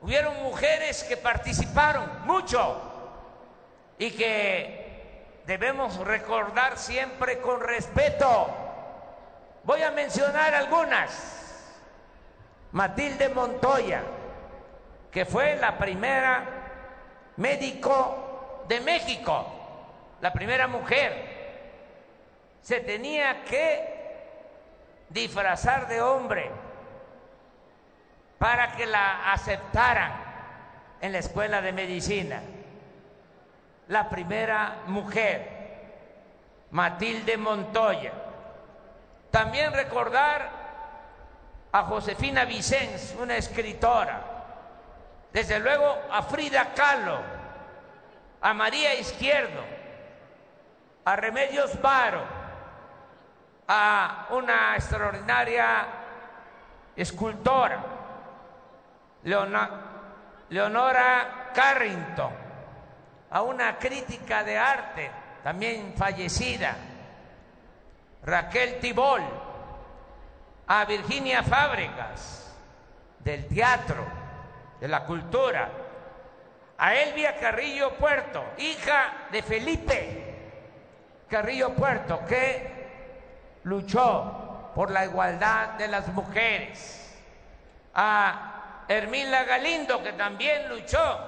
hubieron 0.01 0.41
mujeres 0.43 1.03
que 1.03 1.17
participaron 1.17 2.25
mucho 2.25 2.81
y 3.97 4.11
que 4.11 5.41
debemos 5.45 5.97
recordar 5.97 6.77
siempre 6.77 7.39
con 7.39 7.61
respeto. 7.61 8.49
Voy 9.63 9.83
a 9.83 9.91
mencionar 9.91 10.55
algunas. 10.55 11.37
Matilde 12.71 13.29
Montoya, 13.29 14.01
que 15.11 15.25
fue 15.25 15.57
la 15.57 15.77
primera 15.77 16.43
médico 17.37 18.63
de 18.67 18.79
México, 18.79 19.45
la 20.21 20.31
primera 20.31 20.67
mujer. 20.67 21.39
Se 22.61 22.79
tenía 22.79 23.43
que 23.43 24.01
disfrazar 25.09 25.87
de 25.87 26.01
hombre 26.01 26.49
para 28.37 28.71
que 28.71 28.85
la 28.85 29.31
aceptaran 29.33 30.13
en 31.01 31.11
la 31.11 31.19
escuela 31.19 31.61
de 31.61 31.73
medicina 31.73 32.41
la 33.91 34.07
primera 34.09 34.83
mujer, 34.87 35.59
Matilde 36.71 37.35
Montoya. 37.35 38.13
También 39.29 39.73
recordar 39.73 40.49
a 41.73 41.83
Josefina 41.83 42.45
Vicens, 42.45 43.15
una 43.19 43.35
escritora. 43.35 44.40
Desde 45.33 45.59
luego 45.59 45.97
a 46.11 46.21
Frida 46.23 46.73
Kahlo, 46.73 47.19
a 48.41 48.53
María 48.53 48.95
Izquierdo, 48.95 49.63
a 51.05 51.15
Remedios 51.15 51.81
Varo, 51.81 52.23
a 53.67 54.27
una 54.31 54.75
extraordinaria 54.75 55.85
escultora, 56.95 57.81
Leonora 60.49 61.51
Carrington, 61.53 62.33
a 63.29 63.41
una 63.41 63.77
crítica 63.77 64.43
de 64.43 64.57
arte 64.57 65.11
también 65.43 65.93
fallecida, 65.95 66.75
Raquel 68.23 68.79
Tibol, 68.79 69.21
a 70.67 70.85
Virginia 70.85 71.41
Fábricas 71.41 72.53
del 73.19 73.47
teatro, 73.47 74.20
de 74.81 74.87
la 74.87 75.05
cultura, 75.05 75.69
a 76.79 76.95
Elvia 76.95 77.37
Carrillo 77.37 77.93
Puerto, 77.93 78.43
hija 78.57 79.27
de 79.31 79.43
Felipe 79.43 80.35
Carrillo 81.29 81.73
Puerto, 81.75 82.25
que 82.27 83.61
luchó 83.63 84.71
por 84.73 84.89
la 84.89 85.05
igualdad 85.05 85.75
de 85.75 85.87
las 85.87 86.07
mujeres, 86.07 87.15
a 87.93 88.83
Hermila 88.87 89.43
Galindo, 89.43 90.01
que 90.01 90.13
también 90.13 90.67
luchó 90.67 91.19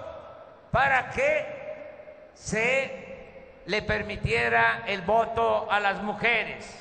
para 0.72 1.12
que 1.12 2.32
se 2.34 3.62
le 3.68 3.82
permitiera 3.84 4.84
el 4.88 5.04
voto 5.04 5.72
a 5.72 5.80
las 5.80 6.02
mujeres. 6.02 6.80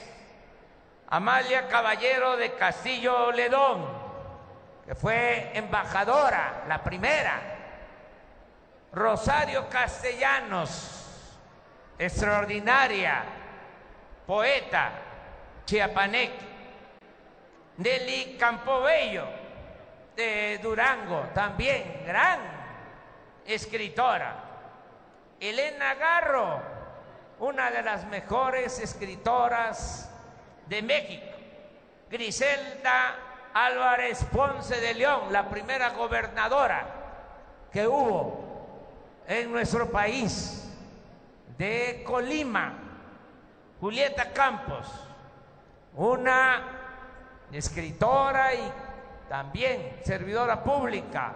Amalia 1.08 1.68
Caballero 1.68 2.38
de 2.38 2.54
Castillo 2.54 3.30
Ledón, 3.32 4.01
que 4.84 4.94
fue 4.94 5.50
embajadora, 5.54 6.64
la 6.68 6.82
primera. 6.82 7.40
Rosario 8.92 9.68
Castellanos, 9.68 11.38
extraordinaria, 11.98 13.22
poeta, 14.26 14.90
chiapaneque. 15.64 16.52
Nelly 17.78 18.36
Campobello, 18.38 19.26
de 20.14 20.58
Durango, 20.62 21.30
también 21.34 22.02
gran 22.06 22.40
escritora. 23.46 24.34
Elena 25.40 25.94
Garro, 25.94 26.62
una 27.40 27.70
de 27.70 27.82
las 27.82 28.04
mejores 28.06 28.78
escritoras 28.78 30.10
de 30.66 30.82
México. 30.82 31.26
Griselda 32.10 33.31
Álvarez 33.54 34.24
Ponce 34.32 34.80
de 34.80 34.94
León, 34.94 35.32
la 35.32 35.48
primera 35.48 35.90
gobernadora 35.90 36.86
que 37.72 37.86
hubo 37.86 39.22
en 39.26 39.50
nuestro 39.52 39.90
país, 39.90 40.58
de 41.58 42.02
Colima. 42.04 42.78
Julieta 43.80 44.30
Campos, 44.30 44.86
una 45.96 46.62
escritora 47.50 48.54
y 48.54 48.72
también 49.28 49.96
servidora 50.04 50.62
pública. 50.62 51.34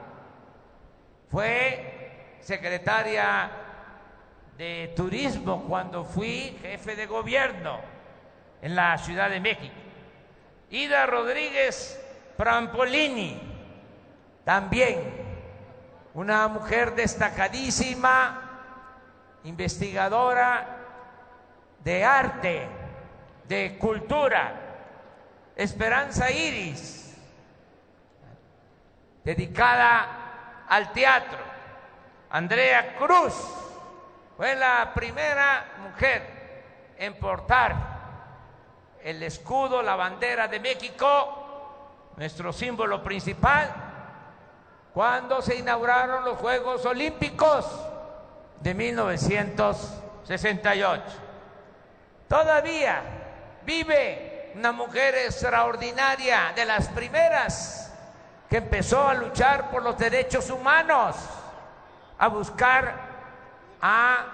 Fue 1.29 2.37
secretaria 2.39 3.51
de 4.57 4.93
turismo 4.95 5.65
cuando 5.67 6.05
fui 6.05 6.57
jefe 6.63 6.95
de 6.95 7.07
gobierno 7.07 7.81
en 8.63 8.77
la 8.77 8.97
Ciudad 8.97 9.29
de 9.29 9.41
México. 9.41 9.75
Ida 10.71 11.05
Rodríguez 11.07 12.01
Prampolini, 12.37 13.41
también 14.45 15.27
una 16.15 16.49
mujer 16.49 16.95
destacadísima, 16.95 18.43
investigadora 19.45 20.67
de 21.85 22.05
arte, 22.05 22.69
de 23.47 23.77
cultura. 23.79 24.63
Esperanza 25.55 26.31
Iris, 26.31 27.17
dedicada 29.25 30.65
al 30.69 30.93
teatro. 30.93 31.39
Andrea 32.31 32.97
Cruz 32.97 33.35
fue 34.37 34.55
la 34.57 34.93
primera 34.95 35.65
mujer 35.83 36.95
en 36.99 37.15
portar 37.15 37.97
el 39.03 39.23
escudo, 39.23 39.83
la 39.83 39.97
bandera 39.97 40.49
de 40.49 40.61
México, 40.61 41.46
nuestro 42.17 42.53
símbolo 42.53 43.03
principal, 43.03 43.75
cuando 44.95 45.43
se 45.43 45.57
inauguraron 45.57 46.25
los 46.25 46.39
Juegos 46.39 46.87
Olímpicos 46.87 47.67
de 48.61 48.75
1968. 48.75 51.03
Todavía 52.29 53.03
vive 53.65 54.53
una 54.55 54.71
mujer 54.73 55.15
extraordinaria, 55.17 56.53
de 56.57 56.65
las 56.65 56.89
primeras 56.89 57.93
que 58.49 58.57
empezó 58.59 59.07
a 59.07 59.15
luchar 59.15 59.71
por 59.71 59.83
los 59.83 59.99
derechos 59.99 60.49
humanos, 60.51 61.17
a 62.19 62.29
buscar 62.29 62.95
a 63.83 64.25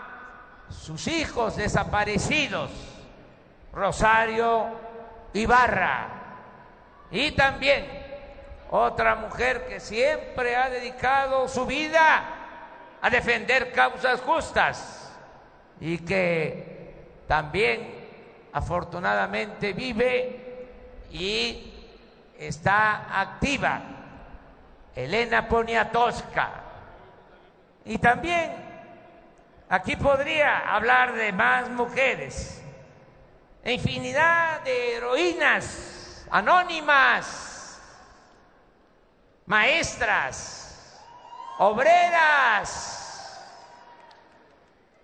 sus 0.70 1.08
hijos 1.08 1.56
desaparecidos, 1.56 2.70
Rosario 3.72 4.66
Ibarra, 5.32 6.21
y 7.12 7.32
también 7.32 7.86
otra 8.70 9.14
mujer 9.14 9.66
que 9.66 9.78
siempre 9.80 10.56
ha 10.56 10.70
dedicado 10.70 11.46
su 11.46 11.66
vida 11.66 12.24
a 13.02 13.10
defender 13.10 13.70
causas 13.70 14.22
justas 14.22 15.12
y 15.78 15.98
que 15.98 16.94
también 17.28 18.02
afortunadamente 18.54 19.74
vive 19.74 20.70
y 21.10 21.74
está 22.38 23.20
activa, 23.20 23.82
Elena 24.96 25.46
Poniatowska. 25.46 26.50
Y 27.84 27.98
también 27.98 28.52
aquí 29.68 29.96
podría 29.96 30.74
hablar 30.74 31.12
de 31.12 31.30
más 31.32 31.68
mujeres, 31.68 32.62
infinidad 33.64 34.62
de 34.62 34.96
heroínas 34.96 36.01
anónimas, 36.32 37.78
maestras, 39.44 40.98
obreras 41.58 43.38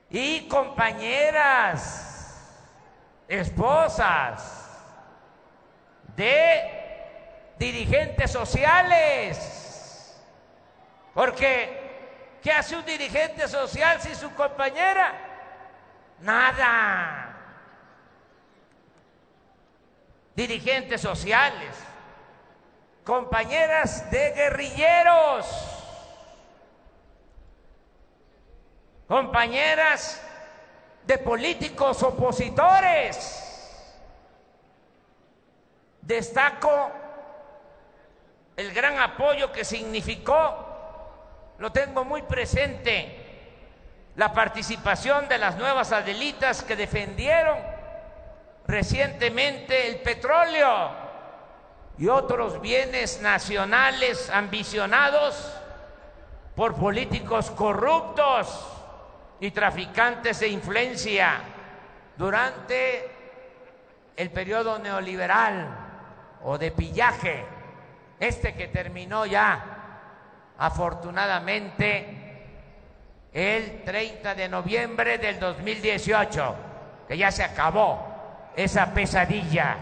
y 0.08 0.48
compañeras 0.48 2.06
esposas 3.28 4.70
de 6.16 7.54
dirigentes 7.58 8.32
sociales. 8.32 10.16
Porque, 11.12 12.38
¿qué 12.42 12.52
hace 12.52 12.74
un 12.74 12.86
dirigente 12.86 13.46
social 13.48 14.00
sin 14.00 14.16
su 14.16 14.34
compañera? 14.34 15.12
Nada. 16.20 17.27
Dirigentes 20.38 21.00
sociales, 21.00 21.74
compañeras 23.02 24.08
de 24.08 24.30
guerrilleros, 24.30 25.46
compañeras 29.08 30.22
de 31.04 31.18
políticos 31.18 32.04
opositores. 32.04 33.96
Destaco 36.02 36.92
el 38.56 38.72
gran 38.72 39.00
apoyo 39.00 39.50
que 39.50 39.64
significó, 39.64 41.56
lo 41.58 41.72
tengo 41.72 42.04
muy 42.04 42.22
presente, 42.22 43.24
la 44.14 44.32
participación 44.32 45.26
de 45.26 45.38
las 45.38 45.56
nuevas 45.56 45.90
Adelitas 45.90 46.62
que 46.62 46.76
defendieron 46.76 47.77
recientemente 48.68 49.88
el 49.88 49.96
petróleo 50.00 50.90
y 51.96 52.06
otros 52.06 52.60
bienes 52.60 53.20
nacionales 53.22 54.28
ambicionados 54.30 55.54
por 56.54 56.74
políticos 56.74 57.50
corruptos 57.50 58.68
y 59.40 59.50
traficantes 59.52 60.40
de 60.40 60.48
influencia 60.48 61.40
durante 62.16 63.10
el 64.16 64.30
periodo 64.30 64.78
neoliberal 64.78 65.68
o 66.44 66.58
de 66.58 66.70
pillaje, 66.70 67.46
este 68.20 68.54
que 68.54 68.68
terminó 68.68 69.24
ya 69.24 69.64
afortunadamente 70.58 72.42
el 73.32 73.82
30 73.84 74.34
de 74.34 74.48
noviembre 74.48 75.16
del 75.16 75.40
2018, 75.40 76.56
que 77.08 77.16
ya 77.16 77.30
se 77.30 77.44
acabó 77.44 78.07
esa 78.58 78.92
pesadilla. 78.92 79.76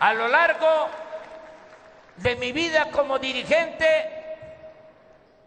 A 0.00 0.14
lo 0.14 0.28
largo 0.28 0.88
de 2.16 2.36
mi 2.36 2.52
vida 2.52 2.90
como 2.90 3.18
dirigente 3.18 3.86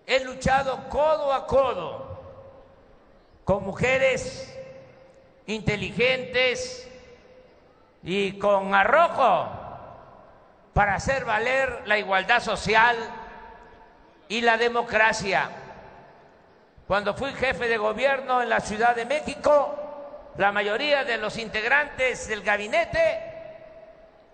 he 0.06 0.24
luchado 0.24 0.88
codo 0.90 1.34
a 1.34 1.48
codo 1.48 2.22
con 3.44 3.64
mujeres 3.64 4.56
inteligentes 5.48 6.88
y 8.04 8.38
con 8.38 8.76
arrojo 8.76 9.50
para 10.74 10.94
hacer 10.94 11.26
valer 11.26 11.82
la 11.88 11.98
igualdad 11.98 12.42
social 12.42 12.96
y 14.28 14.42
la 14.42 14.58
democracia. 14.58 15.61
Cuando 16.92 17.14
fui 17.14 17.32
jefe 17.32 17.70
de 17.70 17.78
gobierno 17.78 18.42
en 18.42 18.50
la 18.50 18.60
Ciudad 18.60 18.94
de 18.94 19.06
México, 19.06 20.34
la 20.36 20.52
mayoría 20.52 21.06
de 21.06 21.18
los 21.18 21.38
integrantes 21.38 22.28
del 22.28 22.42
gabinete 22.44 23.18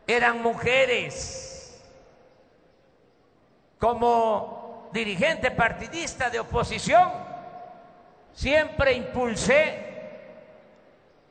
eran 0.08 0.42
mujeres 0.42 1.86
como 3.78 4.90
dirigente 4.92 5.52
partidista 5.52 6.32
de 6.32 6.40
oposición, 6.40 7.12
siempre 8.34 8.94
impulsé 8.94 10.10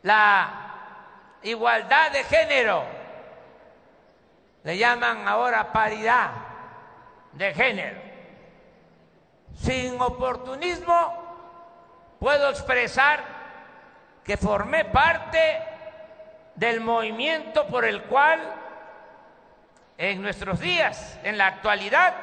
la 0.03 1.39
igualdad 1.43 2.12
de 2.12 2.23
género. 2.23 2.85
Le 4.62 4.79
llaman 4.79 5.27
ahora 5.27 5.73
paridad 5.73 6.31
de 7.33 7.53
género. 7.53 8.15
Sin 9.61 10.01
oportunismo 10.01 11.27
puedo 12.19 12.51
expresar 12.51 13.25
que 14.23 14.37
formé 14.37 14.85
parte 14.85 15.62
del 16.55 16.81
movimiento 16.81 17.66
por 17.66 17.85
el 17.85 18.03
cual 18.05 18.40
en 19.99 20.21
nuestros 20.21 20.61
días, 20.61 21.19
en 21.23 21.38
la 21.38 21.47
actualidad, 21.47 22.14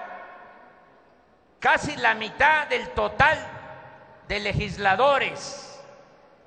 casi 1.60 1.96
la 1.96 2.14
mitad 2.14 2.68
del 2.68 2.90
total 2.90 3.38
de 4.28 4.40
legisladores, 4.40 5.82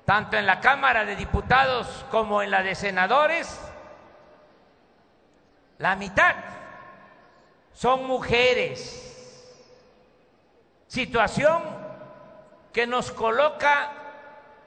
tanto 0.05 0.37
en 0.37 0.45
la 0.45 0.61
Cámara 0.61 1.05
de 1.05 1.15
Diputados 1.15 2.05
como 2.11 2.41
en 2.41 2.51
la 2.51 2.63
de 2.63 2.75
Senadores, 2.75 3.59
la 5.79 5.95
mitad 5.95 6.35
son 7.73 8.05
mujeres. 8.05 9.06
Situación 10.87 11.63
que 12.73 12.87
nos 12.87 13.11
coloca 13.11 13.91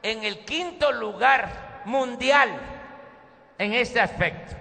en 0.03 0.25
el 0.25 0.45
quinto 0.45 0.93
lugar 0.93 1.83
mundial 1.85 2.59
en 3.59 3.75
este 3.75 4.01
aspecto. 4.01 4.57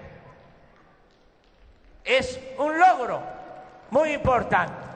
Es 2.04 2.38
un 2.58 2.78
logro 2.78 3.22
muy 3.90 4.12
importante. 4.12 4.90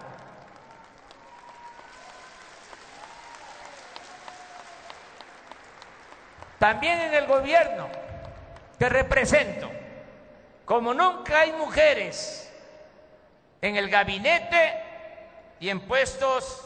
También 6.59 7.01
en 7.01 7.15
el 7.15 7.27
gobierno 7.27 7.89
que 8.79 8.89
represento, 8.89 9.71
como 10.65 10.95
nunca 10.95 11.41
hay 11.41 11.53
mujeres 11.53 12.51
en 13.61 13.77
el 13.77 13.91
gabinete 13.91 14.84
y 15.65 15.71
en 15.71 15.81
puestos 15.81 16.63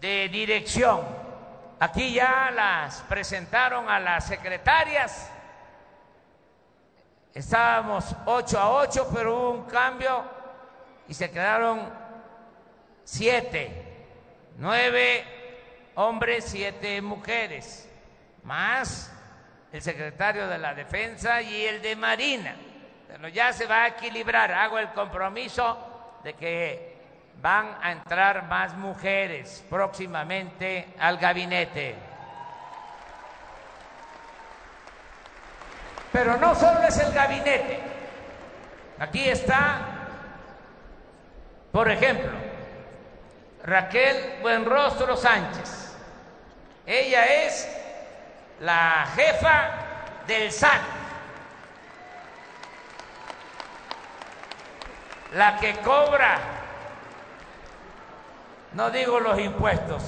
de 0.00 0.28
dirección. 0.28 1.02
Aquí 1.78 2.12
ya 2.12 2.50
las 2.50 3.02
presentaron 3.02 3.88
a 3.88 4.00
las 4.00 4.26
secretarias. 4.26 5.30
Estábamos 7.32 8.04
8 8.26 8.58
a 8.58 8.70
8, 8.80 9.10
pero 9.14 9.36
hubo 9.36 9.50
un 9.50 9.64
cambio 9.66 10.24
y 11.06 11.14
se 11.14 11.30
quedaron 11.30 11.88
siete, 13.04 13.70
nueve 14.58 15.24
hombres, 15.94 16.46
siete 16.48 17.00
mujeres, 17.00 17.88
más 18.42 19.12
el 19.70 19.80
secretario 19.80 20.48
de 20.48 20.58
la 20.58 20.74
Defensa 20.74 21.40
y 21.42 21.64
el 21.64 21.80
de 21.80 21.94
Marina. 21.94 22.56
Pero 23.06 23.28
ya 23.28 23.52
se 23.52 23.66
va 23.66 23.84
a 23.84 23.88
equilibrar. 23.88 24.50
Hago 24.50 24.80
el 24.80 24.92
compromiso 24.94 26.18
de 26.24 26.34
que 26.34 26.93
van 27.40 27.76
a 27.82 27.92
entrar 27.92 28.44
más 28.44 28.74
mujeres 28.76 29.64
próximamente 29.68 30.94
al 30.98 31.18
gabinete. 31.18 31.94
Pero 36.12 36.36
no 36.36 36.54
solo 36.54 36.82
es 36.82 36.98
el 36.98 37.12
gabinete. 37.12 37.80
Aquí 39.00 39.28
está, 39.28 39.80
por 41.72 41.90
ejemplo, 41.90 42.30
Raquel 43.64 44.38
Buenrostro 44.40 45.16
Sánchez. 45.16 45.96
Ella 46.86 47.24
es 47.24 47.68
la 48.60 49.06
jefa 49.16 49.70
del 50.26 50.52
SAT, 50.52 50.80
la 55.34 55.56
que 55.58 55.74
cobra, 55.78 56.38
no 58.74 58.90
digo 58.90 59.20
los 59.20 59.38
impuestos, 59.38 60.02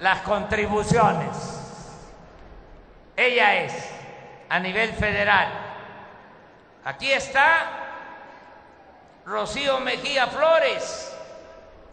las 0.00 0.22
contribuciones. 0.22 1.36
Ella 3.16 3.56
es 3.62 3.72
a 4.48 4.58
nivel 4.58 4.92
federal. 4.94 5.48
Aquí 6.84 7.10
está 7.10 7.70
Rocío 9.24 9.80
Mejía 9.80 10.26
Flores 10.28 11.12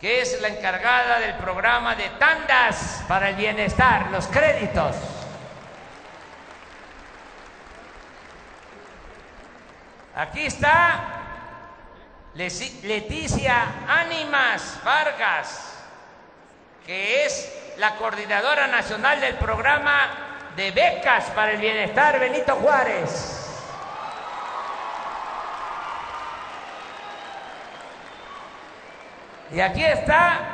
que 0.04 0.20
es 0.20 0.42
la 0.42 0.50
encargada 0.50 1.18
del 1.18 1.36
programa 1.36 1.96
de 1.96 2.10
tandas 2.20 3.06
para 3.08 3.30
el 3.30 3.38
bienestar, 3.38 4.12
los 4.12 4.28
créditos. 4.28 4.98
Aquí 10.14 10.46
está 10.46 11.22
Leticia 12.34 13.86
Ánimas 13.88 14.78
Vargas, 14.84 15.73
que 16.86 17.26
es 17.26 17.52
la 17.78 17.96
coordinadora 17.96 18.68
nacional 18.68 19.20
del 19.20 19.36
programa 19.36 20.52
de 20.56 20.72
becas 20.72 21.26
para 21.32 21.52
el 21.52 21.58
bienestar 21.60 22.20
Benito 22.20 22.56
Juárez. 22.56 23.40
Y 29.52 29.60
aquí 29.60 29.84
está 29.84 30.54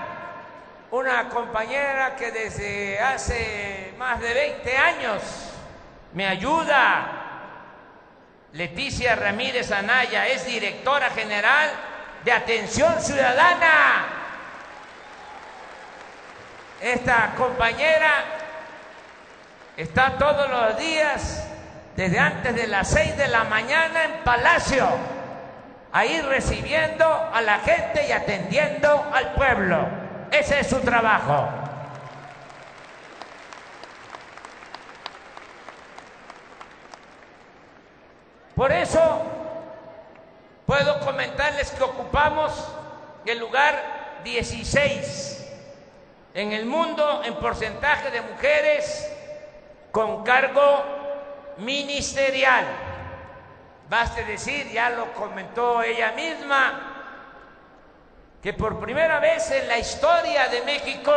una 0.92 1.30
compañera 1.30 2.16
que 2.16 2.32
desde 2.32 3.00
hace 3.00 3.94
más 3.98 4.20
de 4.20 4.34
20 4.34 4.78
años 4.78 5.22
me 6.14 6.28
ayuda. 6.28 7.16
Leticia 8.54 9.16
Ramírez 9.16 9.72
Anaya 9.72 10.28
es 10.28 10.46
directora 10.46 11.12
general 11.12 11.70
de 12.26 12.32
Atención 12.32 13.00
Ciudadana. 13.00 13.89
Esta 16.82 17.34
compañera 17.36 18.24
está 19.76 20.18
todos 20.18 20.50
los 20.50 20.78
días 20.78 21.46
desde 21.96 22.20
antes 22.20 22.56
de 22.56 22.68
las 22.68 22.88
6 22.90 23.18
de 23.18 23.28
la 23.28 23.44
mañana 23.44 24.06
en 24.06 24.24
Palacio 24.24 24.88
ahí 25.92 26.22
recibiendo 26.22 27.06
a 27.06 27.42
la 27.42 27.60
gente 27.60 28.08
y 28.08 28.12
atendiendo 28.12 29.12
al 29.14 29.34
pueblo. 29.34 29.88
Ese 30.32 30.60
es 30.60 30.68
su 30.68 30.80
trabajo. 30.82 31.50
Por 38.56 38.72
eso 38.72 39.24
puedo 40.66 41.00
comentarles 41.00 41.72
que 41.72 41.84
ocupamos 41.84 42.52
el 43.26 43.40
lugar 43.40 44.22
16 44.24 45.29
en 46.34 46.52
el 46.52 46.66
mundo 46.66 47.22
en 47.24 47.36
porcentaje 47.36 48.12
de 48.12 48.22
mujeres 48.22 49.12
con 49.92 50.24
cargo 50.24 50.84
ministerial. 51.58 52.66
Baste 53.90 54.24
decir, 54.24 54.70
ya 54.72 54.92
lo 54.92 55.14
comentó 55.14 55.82
ella 55.82 56.12
misma, 56.12 56.96
que 58.42 58.54
por 58.54 58.80
primera 58.80 59.20
vez 59.20 59.50
en 59.52 59.68
la 59.68 59.80
historia 59.80 60.48
de 60.48 60.62
México 60.62 61.14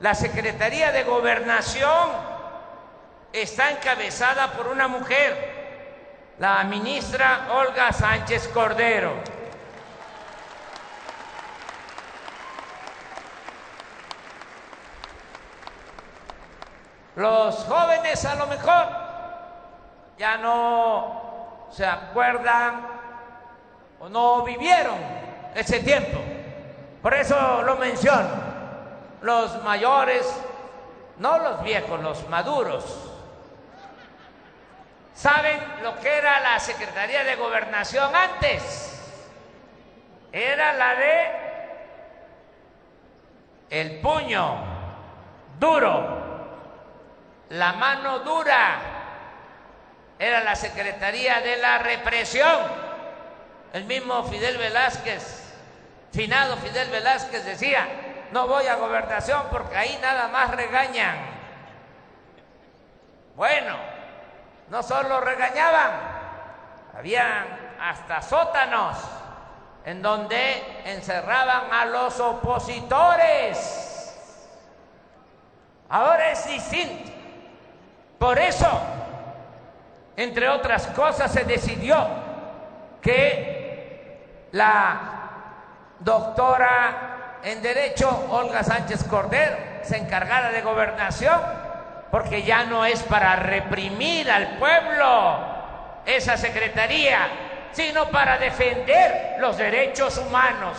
la 0.00 0.14
Secretaría 0.14 0.90
de 0.90 1.04
Gobernación 1.04 2.10
está 3.32 3.70
encabezada 3.70 4.52
por 4.52 4.68
una 4.68 4.88
mujer, 4.88 6.34
la 6.38 6.64
ministra 6.64 7.48
Olga 7.52 7.92
Sánchez 7.92 8.48
Cordero. 8.48 9.33
Los 17.16 17.56
jóvenes 17.64 18.24
a 18.24 18.34
lo 18.34 18.46
mejor 18.46 18.88
ya 20.18 20.36
no 20.36 21.68
se 21.70 21.86
acuerdan 21.86 22.86
o 24.00 24.08
no 24.08 24.42
vivieron 24.42 24.96
ese 25.54 25.80
tiempo. 25.80 26.18
Por 27.00 27.14
eso 27.14 27.62
lo 27.62 27.76
menciono. 27.76 28.54
Los 29.22 29.62
mayores, 29.62 30.26
no 31.18 31.38
los 31.38 31.62
viejos, 31.62 32.00
los 32.00 32.28
maduros, 32.28 32.84
saben 35.14 35.58
lo 35.82 35.98
que 36.00 36.18
era 36.18 36.40
la 36.40 36.58
Secretaría 36.58 37.24
de 37.24 37.36
Gobernación 37.36 38.14
antes. 38.14 38.90
Era 40.32 40.72
la 40.72 40.94
de 40.96 41.44
el 43.70 44.00
puño 44.00 44.56
duro, 45.58 46.13
la 47.50 47.72
mano 47.74 48.20
dura 48.20 48.78
era 50.18 50.40
la 50.40 50.56
Secretaría 50.56 51.40
de 51.40 51.56
la 51.56 51.78
Represión. 51.78 52.84
El 53.72 53.84
mismo 53.84 54.24
Fidel 54.24 54.56
Velázquez, 54.56 55.52
finado 56.12 56.56
Fidel 56.58 56.90
Velázquez 56.90 57.44
decía, 57.44 57.86
no 58.30 58.46
voy 58.46 58.66
a 58.66 58.76
gobernación 58.76 59.42
porque 59.50 59.76
ahí 59.76 59.98
nada 60.00 60.28
más 60.28 60.50
regañan. 60.52 61.16
Bueno, 63.34 63.76
no 64.68 64.82
solo 64.82 65.20
regañaban, 65.20 65.90
habían 66.96 67.76
hasta 67.80 68.22
sótanos 68.22 68.96
en 69.84 70.00
donde 70.00 70.82
encerraban 70.84 71.72
a 71.72 71.84
los 71.84 72.18
opositores. 72.20 73.80
Ahora 75.88 76.30
es 76.30 76.46
distinto. 76.46 77.13
Por 78.24 78.38
eso 78.38 78.80
entre 80.16 80.48
otras 80.48 80.86
cosas, 80.86 81.30
se 81.30 81.44
decidió 81.44 82.08
que 83.02 84.48
la 84.52 85.00
doctora 85.98 87.40
en 87.44 87.60
Derecho, 87.60 88.08
Olga 88.30 88.64
Sánchez 88.64 89.04
Cordero, 89.04 89.58
se 89.82 89.98
encargara 89.98 90.52
de 90.52 90.62
gobernación, 90.62 91.38
porque 92.10 92.44
ya 92.44 92.64
no 92.64 92.86
es 92.86 93.02
para 93.02 93.36
reprimir 93.36 94.30
al 94.30 94.56
pueblo 94.56 95.38
esa 96.06 96.38
secretaría, 96.38 97.18
sino 97.72 98.06
para 98.06 98.38
defender 98.38 99.36
los 99.38 99.58
derechos 99.58 100.16
humanos 100.16 100.78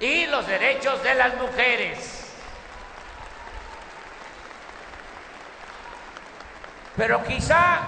y 0.00 0.24
los 0.24 0.46
derechos 0.46 1.02
de 1.02 1.14
las 1.16 1.34
mujeres. 1.34 2.17
Pero 6.98 7.22
quizá 7.22 7.78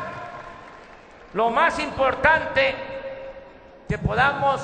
lo 1.35 1.51
más 1.51 1.81
importante 1.81 2.77
que 3.89 3.99
podamos 3.99 4.63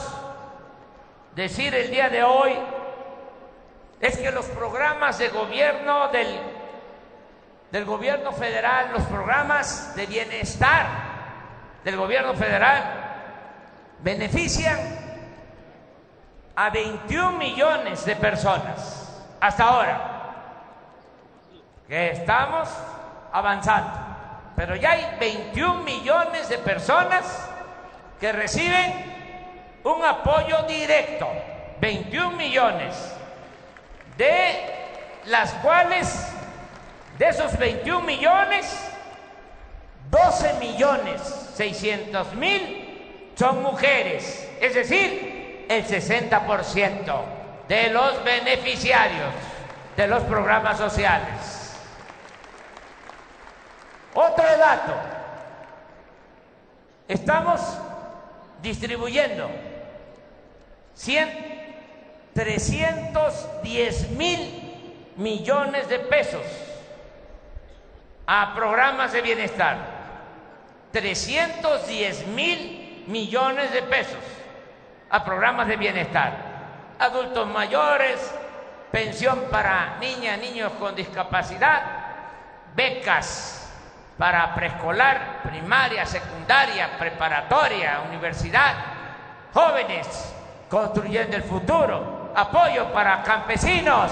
decir 1.35 1.75
el 1.75 1.91
día 1.91 2.09
de 2.09 2.23
hoy 2.23 2.53
es 4.01 4.17
que 4.17 4.31
los 4.31 4.47
programas 4.47 5.19
de 5.19 5.31
gobierno 5.31 6.11
del, 6.11 7.85
gobierno 7.85 8.31
federal, 8.31 8.93
los 8.93 9.03
programas 9.03 9.97
de 9.97 10.07
bienestar 10.07 10.87
del 11.83 11.97
gobierno 11.97 12.35
federal, 12.35 12.85
benefician 13.99 14.79
a 16.55 16.71
21 16.71 17.33
millones 17.33 18.05
de 18.05 18.15
personas 18.15 19.27
hasta 19.41 19.65
ahora, 19.65 20.01
que 21.89 22.13
estamos 22.13 22.69
avanzando, 23.33 24.06
pero 24.57 24.75
ya 24.75 24.93
hay 24.93 25.07
21 25.21 25.83
millones 25.83 26.49
de 26.49 26.59
personas 26.59 27.49
que 28.19 28.33
reciben 28.33 28.95
un 29.85 30.03
apoyo 30.03 30.63
directo, 30.63 31.29
21 31.81 32.31
millones, 32.37 32.95
de 34.17 34.75
las 35.27 35.53
cuales, 35.55 36.33
de 37.19 37.29
esos 37.29 37.57
21 37.59 38.01
millones, 38.01 38.91
12 40.11 40.55
millones 40.55 41.21
600 41.57 42.35
mil 42.35 43.33
son 43.35 43.63
mujeres, 43.63 44.49
es 44.61 44.75
decir, 44.75 45.67
el 45.69 45.87
60% 45.87 47.21
de 47.69 47.91
los 47.91 48.25
beneficiarios 48.25 49.33
de 49.97 50.07
los 50.07 50.23
programas 50.25 50.79
sociales. 50.79 51.56
Otro 54.19 54.45
dato, 54.57 54.95
estamos 57.07 57.61
distribuyendo 58.63 59.51
100, 60.95 62.33
310 62.33 64.11
mil 64.13 65.13
millones 65.17 65.91
de 65.91 65.99
pesos 65.99 66.47
a 68.27 68.55
programas 68.55 69.13
de 69.13 69.21
bienestar. 69.21 69.77
310 70.93 72.27
mil 72.29 73.05
millones 73.07 73.71
de 73.71 73.83
pesos 73.83 74.25
a 75.11 75.23
programas 75.27 75.69
de 75.69 75.77
bienestar, 75.77 76.33
adultos 76.99 77.47
mayores, 77.49 78.35
pensión 78.91 79.43
para 79.51 79.99
niñas, 80.01 80.39
niños 80.39 80.73
con 80.81 80.97
discapacidad, 80.97 81.83
becas 82.75 83.66
para 84.19 84.55
preescolar, 84.55 85.43
primaria, 85.43 86.07
secundaria, 86.07 86.99
preparatoria, 86.99 88.01
universidad, 88.09 88.75
jóvenes 89.53 90.33
construyendo 90.71 91.37
el 91.37 91.43
futuro, 91.43 92.33
apoyo 92.35 92.93
para 92.93 93.23
campesinos, 93.23 94.11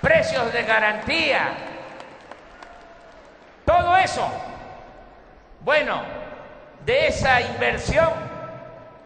precios 0.00 0.52
de 0.52 0.62
garantía, 0.62 1.48
todo 3.64 3.96
eso. 3.96 4.30
Bueno, 5.60 6.02
de 6.84 7.08
esa 7.08 7.40
inversión 7.40 8.10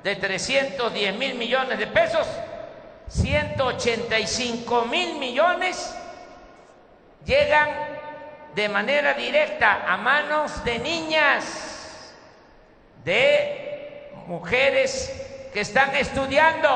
de 0.03 0.17
310 0.17 1.17
mil 1.17 1.35
millones 1.35 1.79
de 1.79 1.87
pesos, 1.87 2.27
185 3.09 4.85
mil 4.87 5.19
millones 5.19 5.97
llegan 7.25 7.69
de 8.55 8.69
manera 8.69 9.15
directa 9.15 9.85
a 9.87 9.97
manos 9.97 10.65
de 10.65 10.79
niñas, 10.79 12.15
de 13.05 14.13
mujeres 14.27 15.51
que 15.53 15.61
están 15.61 15.95
estudiando, 15.97 16.69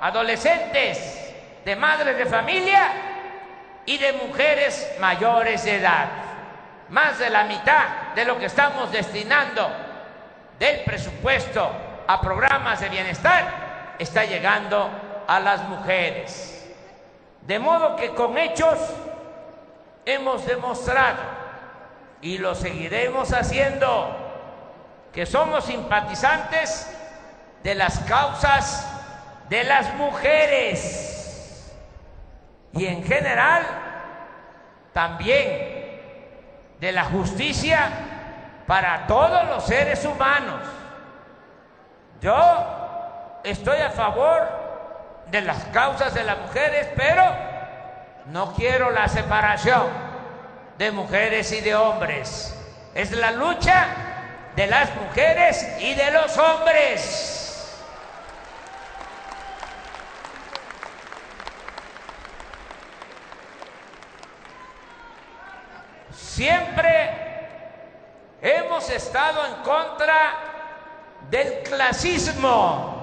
adolescentes, 0.00 1.32
de 1.64 1.76
madres 1.76 2.16
de 2.16 2.26
familia 2.26 2.92
y 3.86 3.98
de 3.98 4.12
mujeres 4.14 4.96
mayores 5.00 5.64
de 5.64 5.76
edad 5.76 6.24
más 6.88 7.18
de 7.18 7.30
la 7.30 7.44
mitad 7.44 8.12
de 8.14 8.24
lo 8.24 8.38
que 8.38 8.46
estamos 8.46 8.92
destinando 8.92 9.68
del 10.58 10.80
presupuesto 10.84 11.70
a 12.06 12.20
programas 12.20 12.80
de 12.80 12.88
bienestar 12.88 13.94
está 13.98 14.24
llegando 14.24 14.90
a 15.26 15.40
las 15.40 15.62
mujeres. 15.68 16.72
De 17.42 17.58
modo 17.58 17.96
que 17.96 18.10
con 18.10 18.36
hechos 18.36 18.78
hemos 20.06 20.46
demostrado 20.46 21.18
y 22.20 22.38
lo 22.38 22.54
seguiremos 22.54 23.32
haciendo 23.32 24.16
que 25.12 25.26
somos 25.26 25.64
simpatizantes 25.64 26.90
de 27.62 27.74
las 27.74 27.98
causas 28.00 28.90
de 29.48 29.64
las 29.64 29.94
mujeres 29.94 31.72
y 32.72 32.86
en 32.86 33.04
general 33.04 33.62
también 34.92 36.00
de 36.80 36.92
la 36.92 37.04
justicia 37.04 37.88
para 38.66 39.06
todos 39.06 39.46
los 39.48 39.64
seres 39.64 40.04
humanos. 40.04 40.62
Yo 42.20 43.40
estoy 43.44 43.80
a 43.80 43.90
favor 43.90 44.48
de 45.30 45.42
las 45.42 45.64
causas 45.66 46.14
de 46.14 46.24
las 46.24 46.38
mujeres, 46.38 46.88
pero 46.96 47.22
no 48.26 48.54
quiero 48.54 48.90
la 48.90 49.08
separación 49.08 49.86
de 50.78 50.90
mujeres 50.90 51.52
y 51.52 51.60
de 51.60 51.74
hombres. 51.74 52.54
Es 52.94 53.12
la 53.12 53.30
lucha 53.32 53.86
de 54.56 54.66
las 54.66 54.94
mujeres 54.96 55.66
y 55.80 55.94
de 55.94 56.10
los 56.10 56.36
hombres. 56.38 57.40
Siempre 66.12 67.10
hemos 68.42 68.90
estado 68.90 69.46
en 69.46 69.54
contra 69.62 70.34
del 71.30 71.62
clasismo. 71.62 72.93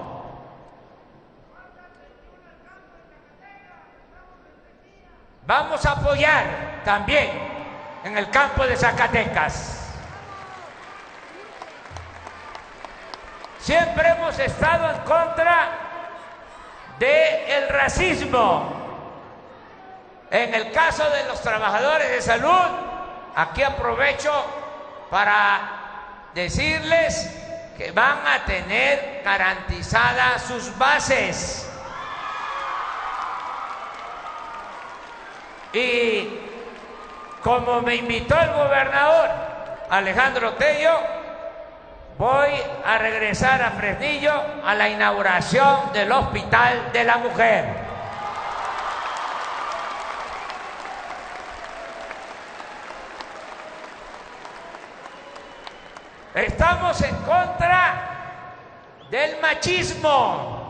Vamos 5.44 5.84
a 5.84 5.92
apoyar 5.92 6.82
también 6.84 7.30
en 8.04 8.16
el 8.16 8.30
campo 8.30 8.64
de 8.64 8.76
Zacatecas. 8.76 9.78
Siempre 13.58 14.08
hemos 14.08 14.38
estado 14.38 14.90
en 14.90 14.98
contra 15.02 15.68
del 16.98 17.68
racismo. 17.68 18.80
En 20.30 20.54
el 20.54 20.72
caso 20.72 21.08
de 21.10 21.24
los 21.24 21.40
trabajadores 21.42 22.08
de 22.08 22.22
salud, 22.22 22.68
aquí 23.34 23.62
aprovecho 23.62 24.32
para 25.10 25.60
decirles 26.34 27.30
que 27.76 27.90
van 27.90 28.26
a 28.26 28.44
tener 28.44 29.22
garantizadas 29.24 30.42
sus 30.42 30.76
bases. 30.78 31.71
Y 35.72 36.28
como 37.42 37.80
me 37.80 37.96
invitó 37.96 38.38
el 38.38 38.50
gobernador 38.50 39.30
Alejandro 39.88 40.52
Tello, 40.54 40.98
voy 42.18 42.50
a 42.84 42.98
regresar 42.98 43.62
a 43.62 43.70
Fresnillo 43.72 44.32
a 44.64 44.74
la 44.74 44.88
inauguración 44.88 45.92
del 45.92 46.12
Hospital 46.12 46.92
de 46.92 47.04
la 47.04 47.16
Mujer. 47.18 47.82
Estamos 56.34 57.00
en 57.02 57.16
contra 57.16 58.12
del 59.10 59.40
machismo. 59.40 60.61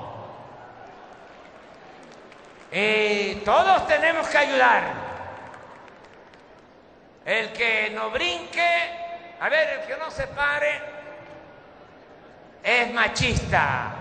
Y 2.73 3.35
todos 3.45 3.87
tenemos 3.87 4.27
que 4.29 4.39
ayudar. 4.39 4.83
El 7.25 7.53
que 7.53 7.91
no 7.95 8.11
brinque, 8.11 9.37
a 9.41 9.49
ver, 9.49 9.81
el 9.81 9.87
que 9.87 9.97
no 9.97 10.11
se 10.11 10.27
pare, 10.29 10.81
es 12.63 12.93
machista. 12.93 13.93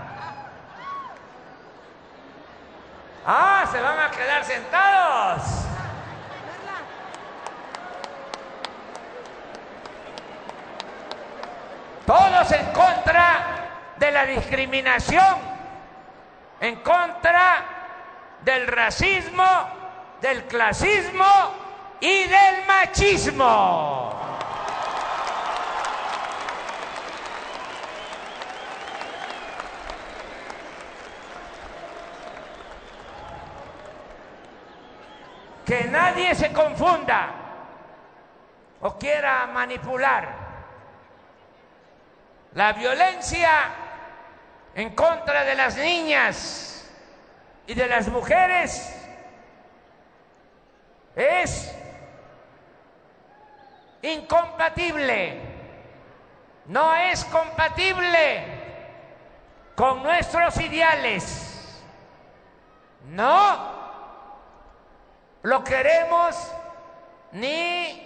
Ah, 3.25 3.67
se 3.71 3.79
van 3.79 3.99
a 3.99 4.09
quedar 4.09 4.43
sentados. 4.45 5.61
todos 12.11 12.51
en 12.51 12.65
contra 12.73 13.93
de 13.95 14.11
la 14.11 14.25
discriminación, 14.25 15.37
en 16.59 16.75
contra 16.77 17.80
del 18.41 18.67
racismo, 18.67 19.45
del 20.19 20.45
clasismo 20.45 21.25
y 21.99 22.23
del 22.23 22.65
machismo. 22.67 24.19
Que 35.65 35.85
nadie 35.85 36.35
se 36.35 36.51
confunda 36.51 37.29
o 38.81 38.97
quiera 38.97 39.47
manipular 39.47 40.41
la 42.53 42.73
violencia 42.73 43.69
en 44.75 44.93
contra 44.95 45.43
de 45.45 45.55
las 45.55 45.77
niñas 45.77 46.80
y 47.71 47.73
de 47.73 47.87
las 47.87 48.09
mujeres 48.09 48.93
es 51.15 51.73
incompatible, 54.01 55.39
no 56.65 56.93
es 56.93 57.23
compatible 57.23 58.43
con 59.73 60.03
nuestros 60.03 60.59
ideales. 60.59 61.81
No 63.07 63.71
lo 65.43 65.63
queremos 65.63 66.51
ni 67.31 68.05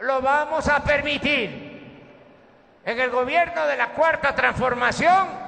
lo 0.00 0.22
vamos 0.22 0.66
a 0.68 0.82
permitir. 0.82 2.00
En 2.86 2.98
el 2.98 3.10
gobierno 3.10 3.66
de 3.66 3.76
la 3.76 3.90
Cuarta 3.90 4.34
Transformación 4.34 5.41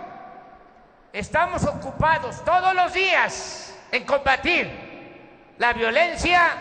estamos 1.14 1.64
ocupados 1.64 2.44
todos 2.44 2.74
los 2.74 2.92
días 2.92 3.72
en 3.92 4.04
combatir 4.04 5.54
la 5.58 5.72
violencia, 5.72 6.56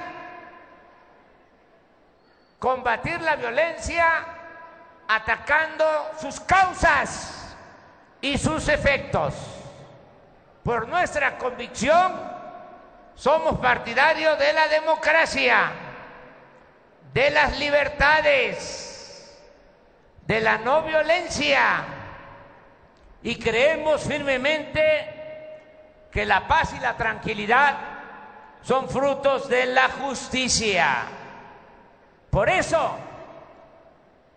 combatir 2.60 3.20
la 3.22 3.36
violencia 3.36 4.06
atacando 5.08 6.12
sus 6.22 6.39
causas 6.39 7.56
y 8.22 8.38
sus 8.38 8.68
efectos. 8.70 9.34
Por 10.64 10.88
nuestra 10.88 11.36
convicción, 11.39 12.14
somos 13.16 13.60
partidarios 13.60 14.38
de 14.38 14.54
la 14.54 14.68
democracia, 14.68 15.72
de 17.12 17.32
las 17.32 17.58
libertades, 17.58 19.36
de 20.28 20.41
la 20.41 20.60
no 20.60 20.84
violencia 20.84 22.03
y 23.24 23.36
creemos 23.36 24.03
firmemente 24.03 25.09
que 26.11 26.26
la 26.26 26.47
paz 26.47 26.74
y 26.78 26.80
la 26.80 26.95
tranquilidad 26.95 27.78
son 28.61 28.89
frutos 28.89 29.49
de 29.49 29.65
la 29.65 29.89
justicia. 29.89 31.03
Por 32.30 32.49
eso, 32.49 32.97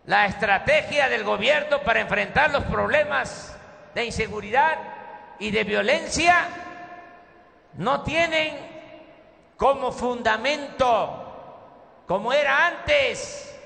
la 0.06 0.26
estrategia 0.26 1.08
del 1.08 1.24
gobierno 1.24 1.82
para 1.82 2.00
enfrentar 2.00 2.50
los 2.50 2.64
problemas 2.64 3.56
de 3.94 4.04
inseguridad 4.04 4.78
y 5.38 5.50
de 5.50 5.64
violencia 5.64 6.48
no 7.74 8.02
tienen 8.02 8.74
como 9.56 9.90
fundamento, 9.90 12.02
como 12.06 12.32
era 12.32 12.66
antes, 12.66 13.58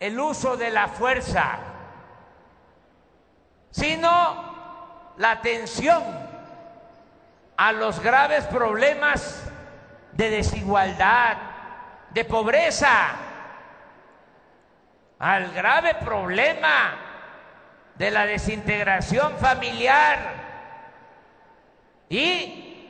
el 0.00 0.18
uso 0.18 0.56
de 0.56 0.70
la 0.70 0.88
fuerza, 0.88 1.58
sino 3.76 5.12
la 5.18 5.32
atención 5.32 6.02
a 7.58 7.72
los 7.72 8.00
graves 8.00 8.44
problemas 8.46 9.42
de 10.12 10.30
desigualdad, 10.30 11.36
de 12.10 12.24
pobreza, 12.24 13.16
al 15.18 15.52
grave 15.52 15.94
problema 15.94 16.96
de 17.96 18.10
la 18.10 18.24
desintegración 18.24 19.36
familiar 19.38 20.18
y 22.08 22.88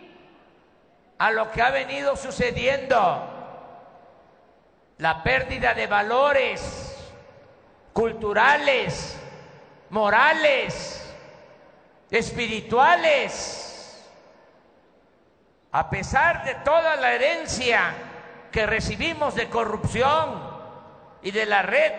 a 1.19 1.33
lo 1.33 1.51
que 1.51 1.63
ha 1.63 1.71
venido 1.71 2.15
sucediendo, 2.15 3.33
la 4.99 5.23
pérdida 5.25 5.75
de 5.75 5.87
valores 5.89 6.97
culturales, 7.93 9.21
morales, 9.91 11.15
espirituales. 12.11 14.05
A 15.73 15.91
pesar 15.91 16.45
de 16.45 16.55
toda 16.57 16.97
la 16.97 17.13
herencia 17.13 17.95
que 18.51 18.67
recibimos 18.67 19.35
de 19.35 19.49
corrupción 19.49 20.41
y 21.23 21.31
de 21.31 21.47
la 21.47 21.63
red 21.63 21.93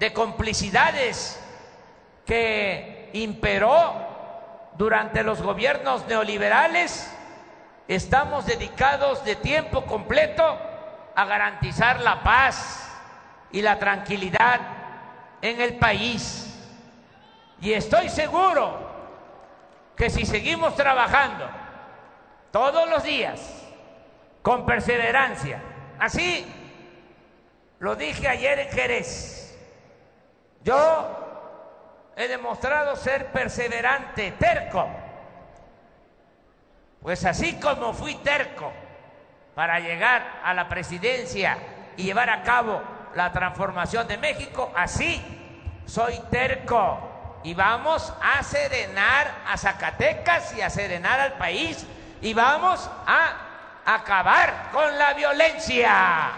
de 0.00 0.12
complicidades 0.12 1.38
que 2.26 3.10
imperó 3.12 4.72
durante 4.76 5.22
los 5.22 5.42
gobiernos 5.42 6.06
neoliberales, 6.06 7.12
estamos 7.86 8.46
dedicados 8.46 9.24
de 9.24 9.36
tiempo 9.36 9.84
completo 9.84 10.58
a 11.14 11.24
garantizar 11.24 12.00
la 12.00 12.22
paz 12.22 12.90
y 13.52 13.62
la 13.62 13.78
tranquilidad 13.78 14.60
en 15.42 15.60
el 15.60 15.76
país. 15.76 16.41
Y 17.62 17.72
estoy 17.74 18.08
seguro 18.08 18.76
que 19.96 20.10
si 20.10 20.26
seguimos 20.26 20.74
trabajando 20.74 21.48
todos 22.50 22.90
los 22.90 23.04
días 23.04 23.40
con 24.42 24.66
perseverancia, 24.66 25.62
así 26.00 26.44
lo 27.78 27.94
dije 27.94 28.26
ayer 28.26 28.58
en 28.58 28.68
Jerez, 28.68 29.56
yo 30.64 32.10
he 32.16 32.26
demostrado 32.26 32.96
ser 32.96 33.30
perseverante, 33.30 34.32
terco, 34.32 34.88
pues 37.00 37.24
así 37.24 37.60
como 37.60 37.94
fui 37.94 38.16
terco 38.16 38.72
para 39.54 39.78
llegar 39.78 40.40
a 40.42 40.52
la 40.52 40.68
presidencia 40.68 41.58
y 41.96 42.02
llevar 42.02 42.28
a 42.28 42.42
cabo 42.42 42.82
la 43.14 43.30
transformación 43.30 44.08
de 44.08 44.18
México, 44.18 44.72
así 44.74 45.22
soy 45.86 46.18
terco 46.28 47.11
y 47.44 47.54
vamos 47.54 48.12
a 48.22 48.42
serenar 48.42 49.42
a 49.46 49.56
Zacatecas 49.56 50.54
y 50.54 50.60
a 50.60 50.70
serenar 50.70 51.18
al 51.20 51.32
país 51.34 51.84
y 52.20 52.34
vamos 52.34 52.88
a 53.06 53.32
acabar 53.84 54.70
con 54.72 54.96
la 54.96 55.12
violencia. 55.14 56.30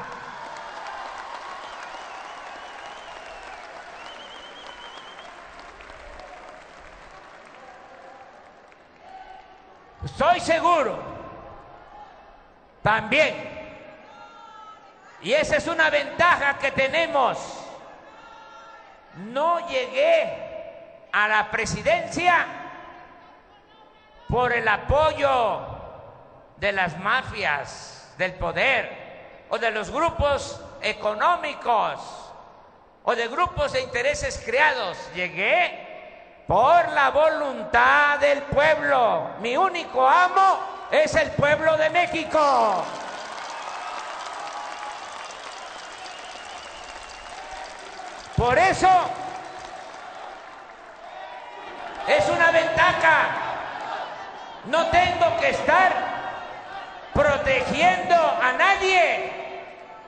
Estoy 10.04 10.40
seguro 10.40 11.02
también 12.82 13.54
y 15.22 15.32
esa 15.32 15.56
es 15.56 15.66
una 15.66 15.90
ventaja 15.90 16.58
que 16.58 16.70
tenemos. 16.70 17.38
No 19.16 19.66
llegué 19.68 20.43
a 21.14 21.28
la 21.28 21.48
presidencia 21.48 22.44
por 24.28 24.52
el 24.52 24.66
apoyo 24.66 25.60
de 26.56 26.72
las 26.72 26.98
mafias 26.98 28.12
del 28.18 28.34
poder 28.34 29.46
o 29.48 29.56
de 29.56 29.70
los 29.70 29.90
grupos 29.90 30.60
económicos 30.82 32.00
o 33.04 33.14
de 33.14 33.28
grupos 33.28 33.74
de 33.74 33.82
intereses 33.82 34.42
creados. 34.44 34.98
Llegué 35.14 36.42
por 36.48 36.88
la 36.88 37.10
voluntad 37.10 38.18
del 38.18 38.42
pueblo. 38.42 39.36
Mi 39.38 39.56
único 39.56 40.08
amo 40.08 40.58
es 40.90 41.14
el 41.14 41.30
pueblo 41.30 41.76
de 41.76 41.90
México. 41.90 42.84
Por 48.36 48.58
eso 48.58 48.88
es 52.08 52.28
una 52.28 52.50
ventaja. 52.50 53.28
No 54.66 54.86
tengo 54.86 55.36
que 55.40 55.50
estar 55.50 55.92
protegiendo 57.12 58.14
a 58.14 58.52
nadie. 58.52 59.32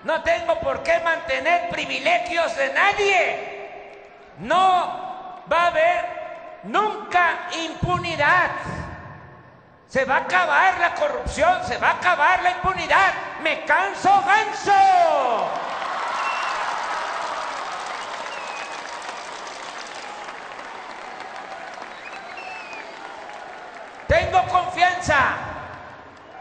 No 0.04 0.22
tengo 0.22 0.58
por 0.60 0.82
qué 0.82 1.00
mantener 1.00 1.68
privilegios 1.70 2.56
de 2.56 2.72
nadie. 2.72 4.34
No 4.38 5.44
va 5.50 5.62
a 5.62 5.66
haber 5.66 6.60
nunca 6.64 7.48
impunidad. 7.64 8.50
Se 9.88 10.04
va 10.04 10.16
a 10.16 10.20
acabar 10.20 10.78
la 10.78 10.94
corrupción, 10.94 11.64
se 11.64 11.78
va 11.78 11.88
a 11.90 11.92
acabar 11.92 12.42
la 12.42 12.50
impunidad. 12.50 13.12
Me 13.42 13.64
canso 13.64 14.10
ganso. 14.26 15.65
Confianza 24.44 25.36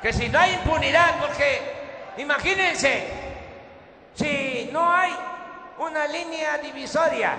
que 0.02 0.14
si 0.14 0.30
no 0.30 0.39
hay 0.39 0.54
impunidad, 0.54 1.16
porque 1.20 2.14
imagínense, 2.18 3.08
si 4.14 4.70
no 4.72 4.91
hay 4.93 5.16
una 5.80 6.06
línea 6.08 6.58
divisoria, 6.60 7.34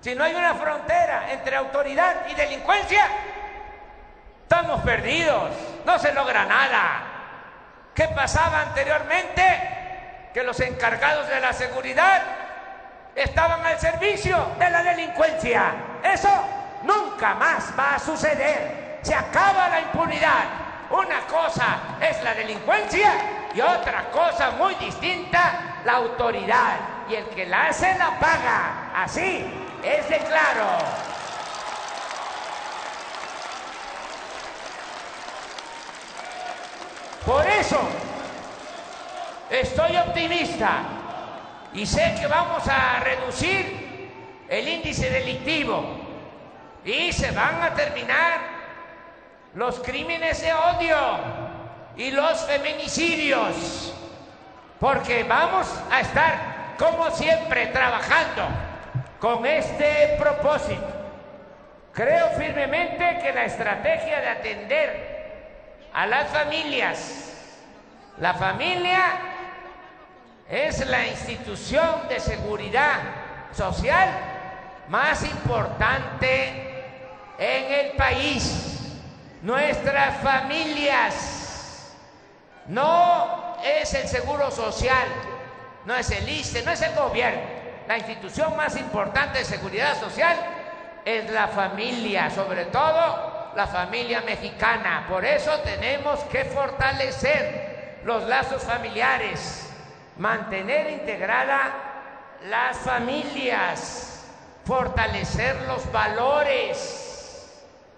si 0.00 0.14
no 0.14 0.24
hay 0.24 0.34
una 0.34 0.54
frontera 0.54 1.32
entre 1.32 1.56
autoridad 1.56 2.26
y 2.28 2.34
delincuencia, 2.34 3.06
estamos 4.42 4.82
perdidos, 4.82 5.50
no 5.86 5.98
se 5.98 6.12
logra 6.12 6.44
nada. 6.44 7.02
¿Qué 7.94 8.08
pasaba 8.08 8.62
anteriormente? 8.62 10.30
Que 10.34 10.42
los 10.42 10.58
encargados 10.60 11.28
de 11.28 11.40
la 11.40 11.52
seguridad 11.52 12.22
estaban 13.14 13.64
al 13.64 13.78
servicio 13.78 14.36
de 14.58 14.70
la 14.70 14.82
delincuencia. 14.82 15.72
Eso 16.02 16.30
nunca 16.82 17.34
más 17.34 17.72
va 17.78 17.94
a 17.94 17.98
suceder. 17.98 18.83
Se 19.04 19.14
acaba 19.14 19.68
la 19.68 19.80
impunidad. 19.80 20.44
Una 20.90 21.20
cosa 21.26 21.78
es 22.00 22.22
la 22.22 22.34
delincuencia 22.34 23.12
y 23.54 23.60
otra 23.60 24.10
cosa 24.10 24.52
muy 24.52 24.74
distinta, 24.76 25.80
la 25.84 25.92
autoridad. 25.96 26.76
Y 27.08 27.14
el 27.16 27.26
que 27.26 27.44
la 27.44 27.66
hace 27.66 27.94
la 27.98 28.18
paga. 28.18 28.92
Así 28.96 29.44
es 29.82 30.08
de 30.08 30.18
claro. 30.20 30.78
Por 37.26 37.46
eso 37.46 37.80
estoy 39.50 39.96
optimista 39.98 40.78
y 41.74 41.84
sé 41.84 42.14
que 42.18 42.26
vamos 42.26 42.66
a 42.68 43.00
reducir 43.00 44.10
el 44.48 44.66
índice 44.66 45.10
delictivo 45.10 45.84
y 46.84 47.12
se 47.12 47.30
van 47.32 47.62
a 47.62 47.74
terminar 47.74 48.53
los 49.54 49.78
crímenes 49.80 50.40
de 50.40 50.52
odio 50.52 50.98
y 51.96 52.10
los 52.10 52.40
feminicidios, 52.44 53.94
porque 54.80 55.22
vamos 55.24 55.68
a 55.90 56.00
estar, 56.00 56.74
como 56.78 57.10
siempre, 57.10 57.68
trabajando 57.68 58.42
con 59.20 59.46
este 59.46 60.16
propósito. 60.18 60.88
Creo 61.92 62.30
firmemente 62.30 63.20
que 63.22 63.32
la 63.32 63.44
estrategia 63.44 64.20
de 64.20 64.28
atender 64.28 65.14
a 65.92 66.06
las 66.06 66.28
familias. 66.28 67.20
La 68.18 68.34
familia 68.34 69.00
es 70.48 70.84
la 70.86 71.06
institución 71.06 72.08
de 72.08 72.18
seguridad 72.18 72.98
social 73.52 74.08
más 74.88 75.24
importante 75.24 76.84
en 77.38 77.72
el 77.72 77.92
país. 77.92 78.73
Nuestras 79.44 80.22
familias 80.22 81.92
no 82.68 83.58
es 83.62 83.92
el 83.92 84.08
seguro 84.08 84.50
social, 84.50 85.06
no 85.84 85.94
es 85.94 86.10
el 86.12 86.26
ISTE, 86.26 86.62
no 86.62 86.70
es 86.70 86.80
el 86.80 86.94
gobierno. 86.94 87.42
La 87.86 87.98
institución 87.98 88.56
más 88.56 88.74
importante 88.78 89.40
de 89.40 89.44
seguridad 89.44 90.00
social 90.00 90.34
es 91.04 91.30
la 91.30 91.48
familia, 91.48 92.30
sobre 92.30 92.64
todo 92.64 93.52
la 93.54 93.66
familia 93.66 94.22
mexicana. 94.22 95.04
Por 95.10 95.26
eso 95.26 95.58
tenemos 95.58 96.20
que 96.20 96.46
fortalecer 96.46 98.00
los 98.06 98.22
lazos 98.22 98.62
familiares, 98.62 99.68
mantener 100.16 100.90
integrada 100.90 102.38
las 102.48 102.78
familias, 102.78 104.24
fortalecer 104.64 105.54
los 105.68 105.92
valores 105.92 107.50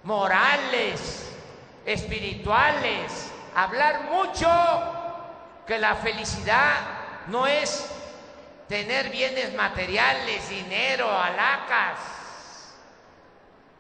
morales, 0.03 1.36
espirituales, 1.87 3.33
hablar 3.55 4.03
mucho 4.11 4.49
que 5.67 5.79
la 5.79 5.95
felicidad 5.95 6.75
no 7.29 7.47
es 7.47 7.91
tener 8.69 9.09
bienes 9.09 9.55
materiales, 9.55 10.49
dinero, 10.51 11.11
alacas, 11.11 11.99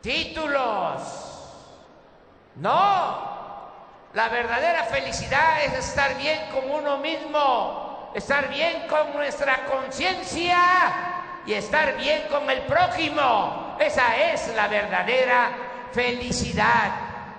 títulos 0.00 1.26
no, 2.56 3.70
la 4.14 4.28
verdadera 4.30 4.84
felicidad 4.84 5.62
es 5.64 5.74
estar 5.74 6.16
bien 6.16 6.38
con 6.50 6.70
uno 6.70 6.96
mismo, 6.98 8.12
estar 8.14 8.48
bien 8.48 8.86
con 8.88 9.12
nuestra 9.12 9.66
conciencia 9.66 10.56
y 11.44 11.52
estar 11.52 11.98
bien 11.98 12.22
con 12.30 12.48
el 12.48 12.62
prójimo. 12.62 13.76
Esa 13.78 14.16
es 14.16 14.54
la 14.56 14.68
verdadera 14.68 15.50
felicidad. 15.92 16.92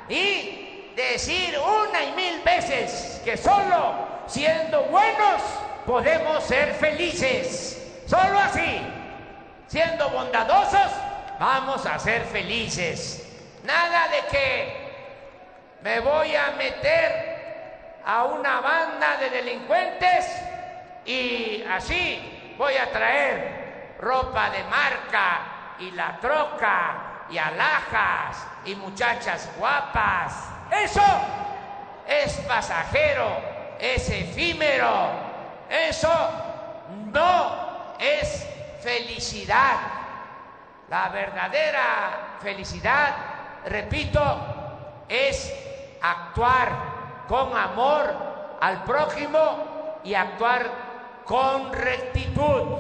Y 0.10 0.94
decir 0.96 1.58
una 1.60 2.04
y 2.04 2.12
mil 2.14 2.42
veces 2.42 3.22
que 3.24 3.38
solo 3.38 4.08
siendo 4.28 4.84
buenos 4.84 5.42
podemos 5.86 6.44
ser 6.44 6.74
felices. 6.76 8.04
Solo 8.08 8.40
así, 8.40 8.82
siendo 9.68 10.10
bondadosos, 10.10 10.92
vamos 11.40 11.86
a 11.86 12.00
ser 12.00 12.24
felices. 12.24 13.24
Nada 13.64 14.08
de 14.08 14.28
que 14.30 14.88
me 15.82 16.00
voy 16.00 16.36
a 16.36 16.52
meter 16.58 17.38
a 18.06 18.24
una 18.26 18.62
banda 18.62 19.18
de 19.18 19.30
delincuentes 19.30 20.26
y 21.06 21.64
así 21.70 22.56
voy 22.58 22.76
a 22.76 22.90
traer 22.92 23.96
ropa 24.00 24.50
de 24.50 24.64
marca 24.66 25.76
y 25.80 25.92
la 25.92 26.18
troca 26.20 27.07
y 27.30 27.38
alhajas 27.38 28.46
y 28.66 28.76
muchachas 28.76 29.50
guapas. 29.58 30.50
Eso 30.72 31.04
es 32.08 32.34
pasajero, 32.48 33.30
es 33.80 34.10
efímero, 34.10 35.10
eso 35.70 36.10
no 37.12 37.96
es 38.00 38.48
felicidad. 38.82 39.78
La 40.90 41.10
verdadera 41.10 42.38
felicidad, 42.42 43.14
repito, 43.66 45.04
es 45.10 45.54
actuar 46.02 46.70
con 47.28 47.56
amor 47.58 48.58
al 48.62 48.84
prójimo 48.84 50.00
y 50.04 50.14
actuar 50.14 50.70
con 51.26 51.74
rectitud. 51.74 52.78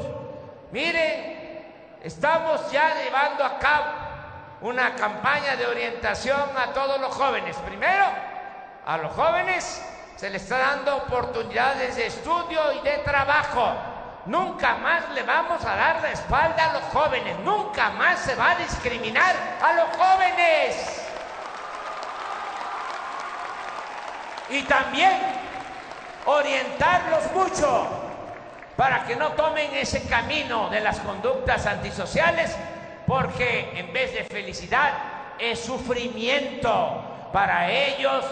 Miren, 0.72 2.00
estamos 2.02 2.72
ya 2.72 2.94
llevando 3.04 3.44
a 3.44 3.60
cabo 3.60 4.07
una 4.62 4.96
campaña 4.96 5.56
de 5.56 5.66
orientación 5.66 6.50
a 6.58 6.74
todos 6.74 7.00
los 7.00 7.14
jóvenes. 7.14 7.56
Primero, 7.58 8.06
a 8.86 8.98
los 8.98 9.12
jóvenes 9.14 9.82
se 10.16 10.30
les 10.30 10.44
está 10.44 10.58
dando 10.58 10.98
oportunidades 10.98 11.96
de 11.96 12.08
estudio 12.08 12.74
y 12.74 12.80
de 12.82 12.98
trabajo. 13.00 13.74
Nunca 14.26 14.76
más 14.76 15.10
le 15.12 15.24
vamos 15.24 15.64
a 15.64 15.76
dar 15.76 16.02
la 16.02 16.12
espalda 16.12 16.70
a 16.70 16.74
los 16.74 16.84
jóvenes, 16.86 17.40
nunca 17.40 17.92
más 17.92 18.20
se 18.20 18.36
va 18.36 18.52
a 18.52 18.56
discriminar 18.56 19.36
a 19.62 19.74
los 19.74 19.98
jóvenes. 19.98 21.08
y 24.50 24.62
también 24.64 25.14
orientarlos 26.26 27.32
mucho 27.34 27.88
para 28.76 29.06
que 29.06 29.16
no 29.16 29.30
tomen 29.30 29.74
ese 29.74 30.08
camino 30.08 30.70
de 30.70 30.82
las 30.82 31.00
conductas 31.00 31.66
antisociales, 31.66 32.56
porque 33.08 33.72
en 33.74 33.92
vez 33.94 34.14
de 34.14 34.26
felicidad 34.26 34.92
es 35.40 35.60
sufrimiento 35.60 37.02
para 37.32 37.72
ellos, 37.72 38.26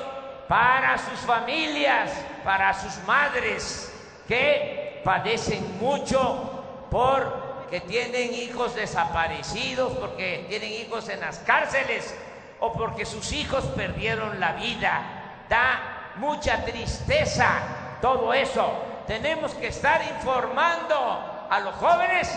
para 0.49 0.97
sus 0.97 1.19
familias, 1.21 2.11
para 2.43 2.73
sus 2.73 3.01
madres, 3.05 3.91
que 4.28 5.01
padecen 5.03 5.78
mucho 5.80 6.88
porque 6.91 7.80
tienen 7.82 8.34
hijos 8.34 8.76
desaparecidos, 8.76 9.93
porque 9.93 10.45
tienen 10.49 10.71
hijos 10.71 11.07
en 11.07 11.21
las 11.21 11.39
cárceles 11.39 12.13
o 12.59 12.73
porque 12.73 13.05
sus 13.05 13.32
hijos 13.32 13.63
perdieron 13.76 14.39
la 14.41 14.53
vida. 14.53 15.45
Da 15.47 16.11
mucha 16.17 16.65
tristeza, 16.65 17.97
todo 18.01 18.34
eso. 18.34 18.73
Tenemos 19.07 19.53
que 19.53 19.67
estar 19.67 20.01
informando 20.03 21.47
a 21.49 21.59
los 21.61 21.76
jóvenes 21.76 22.30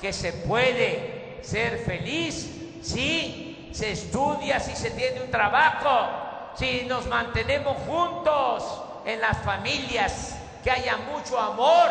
que 0.00 0.12
se 0.12 0.32
puede 0.32 1.19
ser 1.42 1.78
feliz 1.78 2.80
si 2.82 3.70
se 3.72 3.92
estudia, 3.92 4.58
si 4.60 4.74
se 4.74 4.90
tiene 4.90 5.22
un 5.22 5.30
trabajo, 5.30 6.52
si 6.54 6.84
nos 6.86 7.06
mantenemos 7.06 7.76
juntos 7.86 8.82
en 9.04 9.20
las 9.20 9.38
familias, 9.38 10.36
que 10.62 10.70
haya 10.70 10.96
mucho 10.96 11.38
amor 11.38 11.88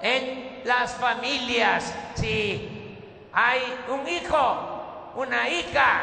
en 0.00 0.62
las 0.64 0.92
familias, 0.94 1.92
si 2.14 2.98
hay 3.32 3.60
un 3.88 4.08
hijo, 4.08 5.12
una 5.14 5.48
hija 5.48 6.02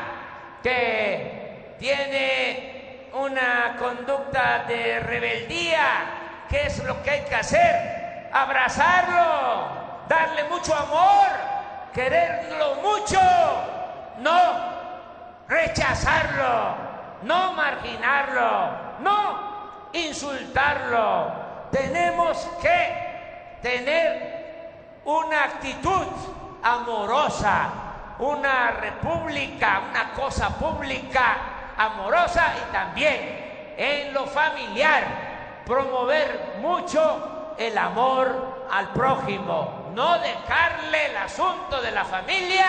que 0.64 1.76
tiene 1.80 3.10
una 3.14 3.76
conducta 3.78 4.66
de 4.68 5.00
rebeldía, 5.00 6.46
¿qué 6.50 6.68
es 6.68 6.84
lo 6.84 7.02
que 7.04 7.12
hay 7.12 7.22
que 7.22 7.36
hacer? 7.36 8.30
Abrazarlo, 8.32 10.06
darle 10.08 10.44
mucho 10.46 10.76
amor, 10.76 11.28
quererlo 11.94 12.76
mucho, 12.76 13.20
no 14.20 14.40
rechazarlo, 15.48 16.76
no 17.24 17.54
marginarlo, 17.54 19.00
no 19.00 19.90
insultarlo. 19.94 21.32
Tenemos 21.72 22.38
que 22.62 23.60
tener 23.62 25.02
una 25.06 25.44
actitud 25.44 26.08
amorosa, 26.64 27.70
una 28.20 28.72
república, 28.72 29.82
una 29.90 30.12
cosa 30.14 30.50
pública 30.50 31.38
amorosa 31.78 32.54
y 32.58 32.72
también 32.74 33.74
en 33.78 34.14
lo 34.14 34.26
familiar, 34.26 35.64
promover 35.66 36.58
mucho 36.60 37.56
el 37.58 37.78
amor 37.78 38.68
al 38.72 38.90
prójimo, 38.90 39.79
no 39.94 40.20
dejarle 40.20 41.08
el 41.08 41.18
asunto 41.18 41.82
de 41.82 41.92
la 41.92 42.06
familia 42.06 42.68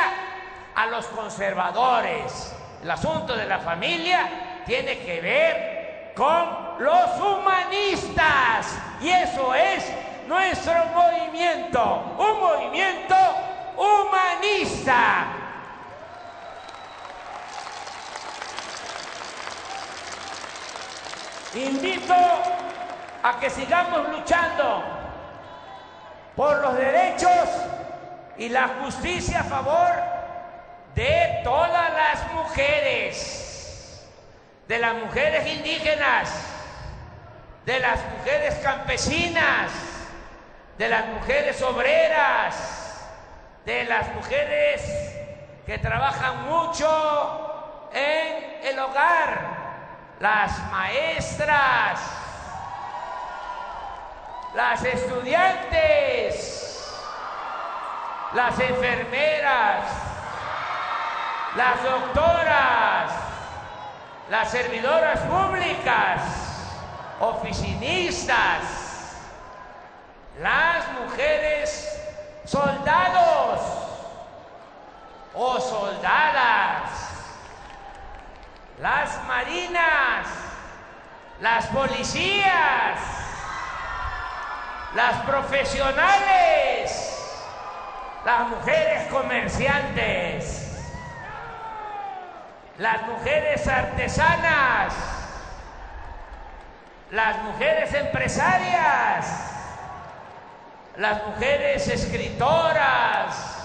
a 0.74 0.86
los 0.86 1.06
conservadores. 1.06 2.54
El 2.82 2.90
asunto 2.90 3.36
de 3.36 3.46
la 3.46 3.58
familia 3.58 4.62
tiene 4.64 4.98
que 5.00 5.20
ver 5.20 6.12
con 6.14 6.78
los 6.78 7.20
humanistas 7.20 8.78
y 9.00 9.08
eso 9.08 9.54
es 9.54 9.84
nuestro 10.26 10.86
movimiento, 10.86 12.14
un 12.18 12.40
movimiento 12.40 13.16
humanista. 13.76 15.26
Invito 21.54 22.14
a 23.22 23.40
que 23.40 23.50
sigamos 23.50 24.08
luchando 24.08 24.99
por 26.40 26.56
los 26.62 26.74
derechos 26.74 27.50
y 28.38 28.48
la 28.48 28.68
justicia 28.82 29.40
a 29.40 29.44
favor 29.44 29.90
de 30.94 31.42
todas 31.44 31.92
las 31.92 32.32
mujeres, 32.32 34.08
de 34.66 34.78
las 34.78 34.94
mujeres 34.94 35.46
indígenas, 35.46 36.32
de 37.66 37.78
las 37.80 38.00
mujeres 38.16 38.54
campesinas, 38.62 39.70
de 40.78 40.88
las 40.88 41.08
mujeres 41.08 41.60
obreras, 41.60 43.04
de 43.66 43.84
las 43.84 44.08
mujeres 44.14 44.80
que 45.66 45.76
trabajan 45.76 46.46
mucho 46.48 47.90
en 47.92 48.66
el 48.66 48.78
hogar, 48.78 49.40
las 50.20 50.58
maestras, 50.70 52.19
las 54.54 54.84
estudiantes, 54.84 56.50
las 58.34 58.58
enfermeras, 58.58 59.84
las 61.56 61.82
doctoras, 61.82 63.10
las 64.28 64.50
servidoras 64.50 65.20
públicas, 65.20 66.22
oficinistas, 67.20 68.62
las 70.40 70.84
mujeres 71.00 71.86
soldados 72.44 73.60
o 75.34 75.60
soldadas, 75.60 76.90
las 78.80 79.24
marinas, 79.26 80.26
las 81.40 81.66
policías, 81.66 82.98
las 84.94 85.22
profesionales, 85.22 86.90
las 88.24 88.48
mujeres 88.48 89.06
comerciantes, 89.08 90.66
las 92.78 93.02
mujeres 93.02 93.68
artesanas, 93.68 94.92
las 97.10 97.42
mujeres 97.42 97.94
empresarias, 97.94 99.50
las 100.96 101.26
mujeres 101.26 101.86
escritoras, 101.88 103.58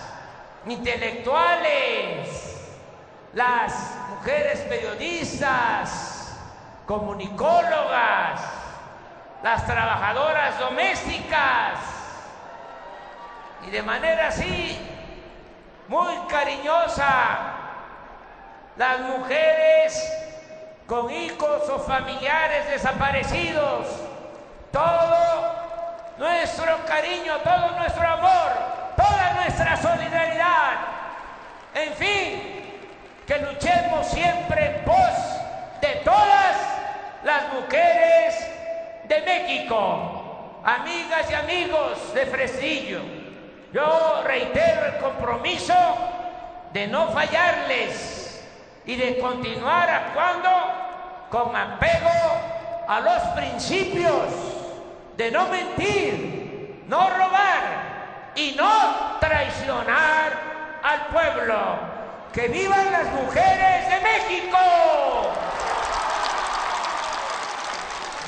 intelectuales, 0.67 2.55
las 3.33 3.73
mujeres 4.09 4.59
periodistas, 4.61 6.37
comunicólogas, 6.85 8.54
las 9.43 9.65
trabajadoras 9.65 10.59
domésticas. 10.59 11.79
Y 13.67 13.71
de 13.71 13.81
manera 13.81 14.27
así 14.27 14.77
muy 15.87 16.15
cariñosa 16.27 17.55
las 18.75 18.99
mujeres 18.99 20.11
con 20.87 21.09
hijos 21.09 21.69
o 21.69 21.79
familiares 21.79 22.69
desaparecidos, 22.69 23.87
todo 24.71 25.55
nuestro 26.17 26.85
cariño, 26.85 27.37
todo 27.43 27.71
nuestro 27.77 28.07
amor, 28.07 28.51
toda 28.95 29.33
nuestra 29.33 29.77
solidaridad, 29.77 30.73
en 31.73 31.93
fin, 31.93 32.65
que 33.25 33.37
luchemos 33.39 34.07
siempre 34.07 34.77
en 34.77 34.83
pos 34.85 35.13
de 35.81 35.95
todas 36.03 36.55
las 37.23 37.53
mujeres 37.53 38.54
de 39.07 39.21
México, 39.21 40.61
amigas 40.63 41.29
y 41.29 41.33
amigos 41.33 42.13
de 42.13 42.25
Fresnillo. 42.25 42.99
Yo 43.71 44.23
reitero 44.23 44.85
el 44.85 44.97
compromiso 44.97 45.73
de 46.73 46.87
no 46.87 47.09
fallarles 47.09 48.43
y 48.85 48.95
de 48.95 49.17
continuar 49.19 49.89
actuando 49.89 50.49
con 51.29 51.55
apego 51.55 52.09
a 52.87 52.99
los 52.99 53.21
principios 53.35 54.27
de 55.17 55.31
no 55.31 55.47
mentir, 55.47 56.83
no 56.87 57.09
robar 57.09 58.33
y 58.35 58.53
no 58.57 59.17
traicionar 59.19 60.79
al 60.83 61.07
pueblo. 61.07 61.95
¡Que 62.33 62.49
vivan 62.49 62.91
las 62.91 63.05
mujeres 63.13 63.89
de 63.89 63.95